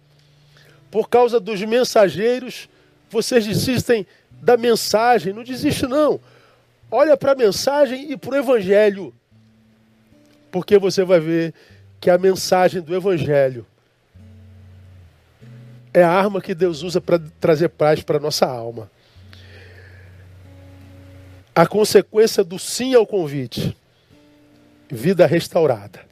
Por 0.90 1.08
causa 1.08 1.38
dos 1.38 1.62
mensageiros, 1.62 2.68
vocês 3.08 3.46
desistem 3.46 4.04
da 4.42 4.56
mensagem. 4.56 5.32
Não 5.32 5.44
desiste, 5.44 5.86
não. 5.86 6.20
Olha 6.90 7.16
para 7.16 7.32
a 7.32 7.36
mensagem 7.36 8.10
e 8.10 8.16
para 8.16 8.32
o 8.32 8.36
evangelho. 8.36 9.14
Porque 10.50 10.76
você 10.76 11.04
vai 11.04 11.20
ver 11.20 11.54
que 12.00 12.10
a 12.10 12.18
mensagem 12.18 12.82
do 12.82 12.94
evangelho 12.94 13.64
é 15.96 16.02
a 16.02 16.10
arma 16.10 16.42
que 16.42 16.54
Deus 16.54 16.82
usa 16.82 17.00
para 17.00 17.18
trazer 17.40 17.70
paz 17.70 18.02
para 18.02 18.18
a 18.18 18.20
nossa 18.20 18.44
alma. 18.44 18.90
A 21.54 21.66
consequência 21.66 22.44
do 22.44 22.58
sim 22.58 22.94
ao 22.94 23.06
convite: 23.06 23.74
vida 24.90 25.26
restaurada, 25.26 26.04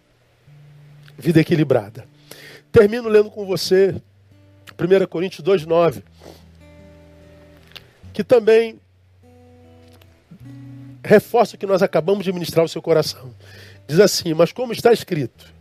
vida 1.19 1.39
equilibrada. 1.39 2.07
Termino 2.73 3.11
lendo 3.11 3.31
com 3.31 3.45
você 3.45 3.95
1 4.73 5.07
Coríntios 5.07 5.47
2,9, 5.47 6.03
que 8.15 8.25
também 8.25 8.81
reforça 11.05 11.57
o 11.57 11.59
que 11.59 11.67
nós 11.67 11.83
acabamos 11.83 12.25
de 12.25 12.33
ministrar 12.33 12.63
ao 12.63 12.69
seu 12.69 12.81
coração. 12.81 13.35
Diz 13.87 14.01
assim: 14.01 14.33
Mas 14.33 14.51
como 14.51 14.73
está 14.73 14.95
escrito, 14.95 15.53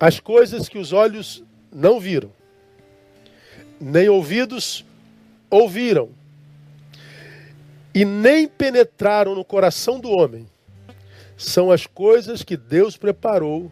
as 0.00 0.18
coisas 0.18 0.68
que 0.68 0.76
os 0.76 0.92
olhos 0.92 1.44
não 1.72 2.00
viram, 2.00 2.41
nem 3.82 4.08
ouvidos 4.08 4.84
ouviram, 5.50 6.08
e 7.92 8.04
nem 8.04 8.46
penetraram 8.48 9.34
no 9.34 9.44
coração 9.44 10.00
do 10.00 10.08
homem, 10.08 10.46
são 11.36 11.70
as 11.70 11.86
coisas 11.86 12.42
que 12.42 12.56
Deus 12.56 12.96
preparou 12.96 13.70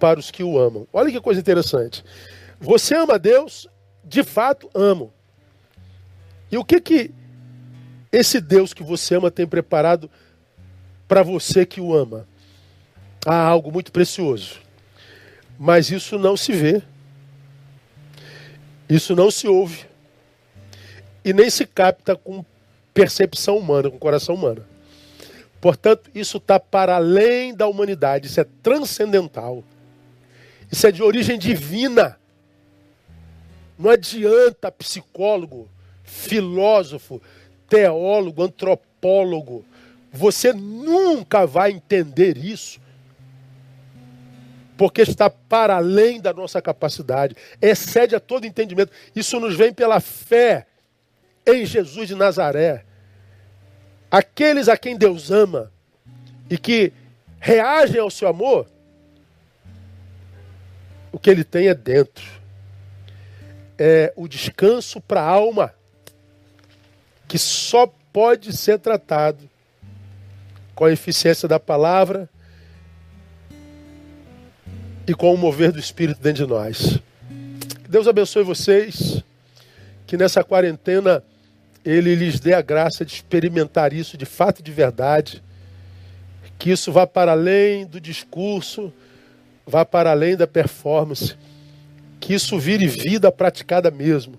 para 0.00 0.18
os 0.18 0.30
que 0.30 0.42
o 0.42 0.58
amam. 0.58 0.88
Olha 0.92 1.10
que 1.10 1.20
coisa 1.20 1.40
interessante. 1.40 2.02
Você 2.58 2.94
ama 2.94 3.18
Deus? 3.18 3.68
De 4.02 4.24
fato, 4.24 4.70
amo. 4.74 5.12
E 6.50 6.56
o 6.56 6.64
que 6.64 6.80
que 6.80 7.10
esse 8.10 8.40
Deus 8.40 8.72
que 8.72 8.82
você 8.82 9.16
ama 9.16 9.30
tem 9.30 9.46
preparado 9.46 10.10
para 11.06 11.22
você 11.22 11.66
que 11.66 11.80
o 11.80 11.94
ama? 11.94 12.26
Há 13.26 13.36
algo 13.36 13.70
muito 13.70 13.92
precioso. 13.92 14.60
Mas 15.58 15.90
isso 15.90 16.18
não 16.18 16.36
se 16.36 16.52
vê. 16.52 16.82
Isso 18.88 19.14
não 19.14 19.30
se 19.30 19.46
ouve. 19.46 19.86
E 21.24 21.32
nem 21.32 21.50
se 21.50 21.66
capta 21.66 22.16
com 22.16 22.44
percepção 22.94 23.58
humana, 23.58 23.90
com 23.90 23.98
coração 23.98 24.34
humano. 24.34 24.64
Portanto, 25.60 26.10
isso 26.14 26.38
está 26.38 26.58
para 26.58 26.96
além 26.96 27.54
da 27.54 27.66
humanidade, 27.66 28.28
isso 28.28 28.40
é 28.40 28.46
transcendental. 28.62 29.62
Isso 30.70 30.86
é 30.86 30.92
de 30.92 31.02
origem 31.02 31.38
divina. 31.38 32.18
Não 33.78 33.90
adianta 33.90 34.70
psicólogo, 34.70 35.68
filósofo, 36.04 37.20
teólogo, 37.68 38.42
antropólogo. 38.42 39.64
Você 40.12 40.52
nunca 40.52 41.46
vai 41.46 41.72
entender 41.72 42.36
isso 42.36 42.80
porque 44.78 45.02
está 45.02 45.28
para 45.28 45.76
além 45.76 46.20
da 46.20 46.32
nossa 46.32 46.62
capacidade, 46.62 47.36
excede 47.60 48.14
a 48.14 48.20
todo 48.20 48.46
entendimento. 48.46 48.92
Isso 49.14 49.40
nos 49.40 49.56
vem 49.56 49.74
pela 49.74 49.98
fé 49.98 50.68
em 51.44 51.66
Jesus 51.66 52.06
de 52.06 52.14
Nazaré. 52.14 52.84
Aqueles 54.08 54.68
a 54.68 54.76
quem 54.76 54.96
Deus 54.96 55.32
ama, 55.32 55.72
e 56.48 56.56
que 56.56 56.92
reagem 57.40 58.00
ao 58.00 58.08
seu 58.08 58.28
amor, 58.28 58.68
o 61.10 61.18
que 61.18 61.28
ele 61.28 61.42
tem 61.42 61.66
é 61.66 61.74
dentro. 61.74 62.24
É 63.76 64.12
o 64.14 64.28
descanso 64.28 65.00
para 65.00 65.20
a 65.20 65.28
alma, 65.28 65.74
que 67.26 67.36
só 67.36 67.92
pode 68.12 68.56
ser 68.56 68.78
tratado 68.78 69.50
com 70.72 70.84
a 70.84 70.92
eficiência 70.92 71.48
da 71.48 71.58
palavra 71.58 72.30
e 75.08 75.14
com 75.14 75.32
o 75.32 75.38
mover 75.38 75.72
do 75.72 75.78
Espírito 75.78 76.20
dentro 76.20 76.44
de 76.44 76.50
nós. 76.52 76.98
Deus 77.88 78.06
abençoe 78.06 78.42
vocês, 78.42 79.24
que 80.06 80.18
nessa 80.18 80.44
quarentena 80.44 81.24
Ele 81.82 82.14
lhes 82.14 82.38
dê 82.38 82.52
a 82.52 82.60
graça 82.60 83.06
de 83.06 83.14
experimentar 83.14 83.94
isso 83.94 84.18
de 84.18 84.26
fato 84.26 84.60
e 84.60 84.62
de 84.62 84.70
verdade, 84.70 85.42
que 86.58 86.70
isso 86.70 86.92
vá 86.92 87.06
para 87.06 87.32
além 87.32 87.86
do 87.86 87.98
discurso, 87.98 88.92
vá 89.66 89.82
para 89.82 90.10
além 90.10 90.36
da 90.36 90.46
performance, 90.46 91.34
que 92.20 92.34
isso 92.34 92.58
vire 92.58 92.86
vida 92.86 93.32
praticada 93.32 93.90
mesmo, 93.90 94.34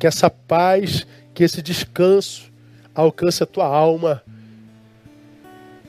que 0.00 0.06
essa 0.08 0.28
paz, 0.28 1.06
que 1.32 1.44
esse 1.44 1.62
descanso 1.62 2.50
alcance 2.92 3.40
a 3.40 3.46
tua 3.46 3.66
alma 3.66 4.20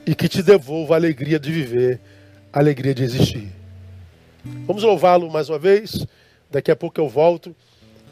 e 0.06 0.14
que 0.14 0.28
te 0.28 0.40
devolva 0.40 0.94
a 0.94 0.98
alegria 0.98 1.40
de 1.40 1.50
viver, 1.50 1.98
a 2.52 2.60
alegria 2.60 2.94
de 2.94 3.02
existir. 3.02 3.57
Vamos 4.44 4.82
louvá-lo 4.82 5.30
mais 5.30 5.48
uma 5.48 5.58
vez. 5.58 6.06
Daqui 6.50 6.70
a 6.70 6.76
pouco 6.76 7.00
eu 7.00 7.08
volto 7.08 7.54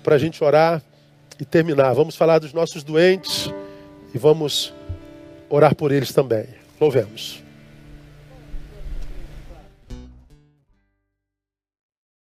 para 0.02 0.16
a 0.16 0.18
gente 0.18 0.42
orar 0.42 0.82
e 1.40 1.44
terminar. 1.44 1.92
Vamos 1.94 2.16
falar 2.16 2.38
dos 2.38 2.52
nossos 2.52 2.82
doentes 2.82 3.50
e 4.14 4.18
vamos 4.18 4.72
orar 5.48 5.74
por 5.74 5.92
eles 5.92 6.12
também. 6.12 6.46
Louvemos. 6.80 7.45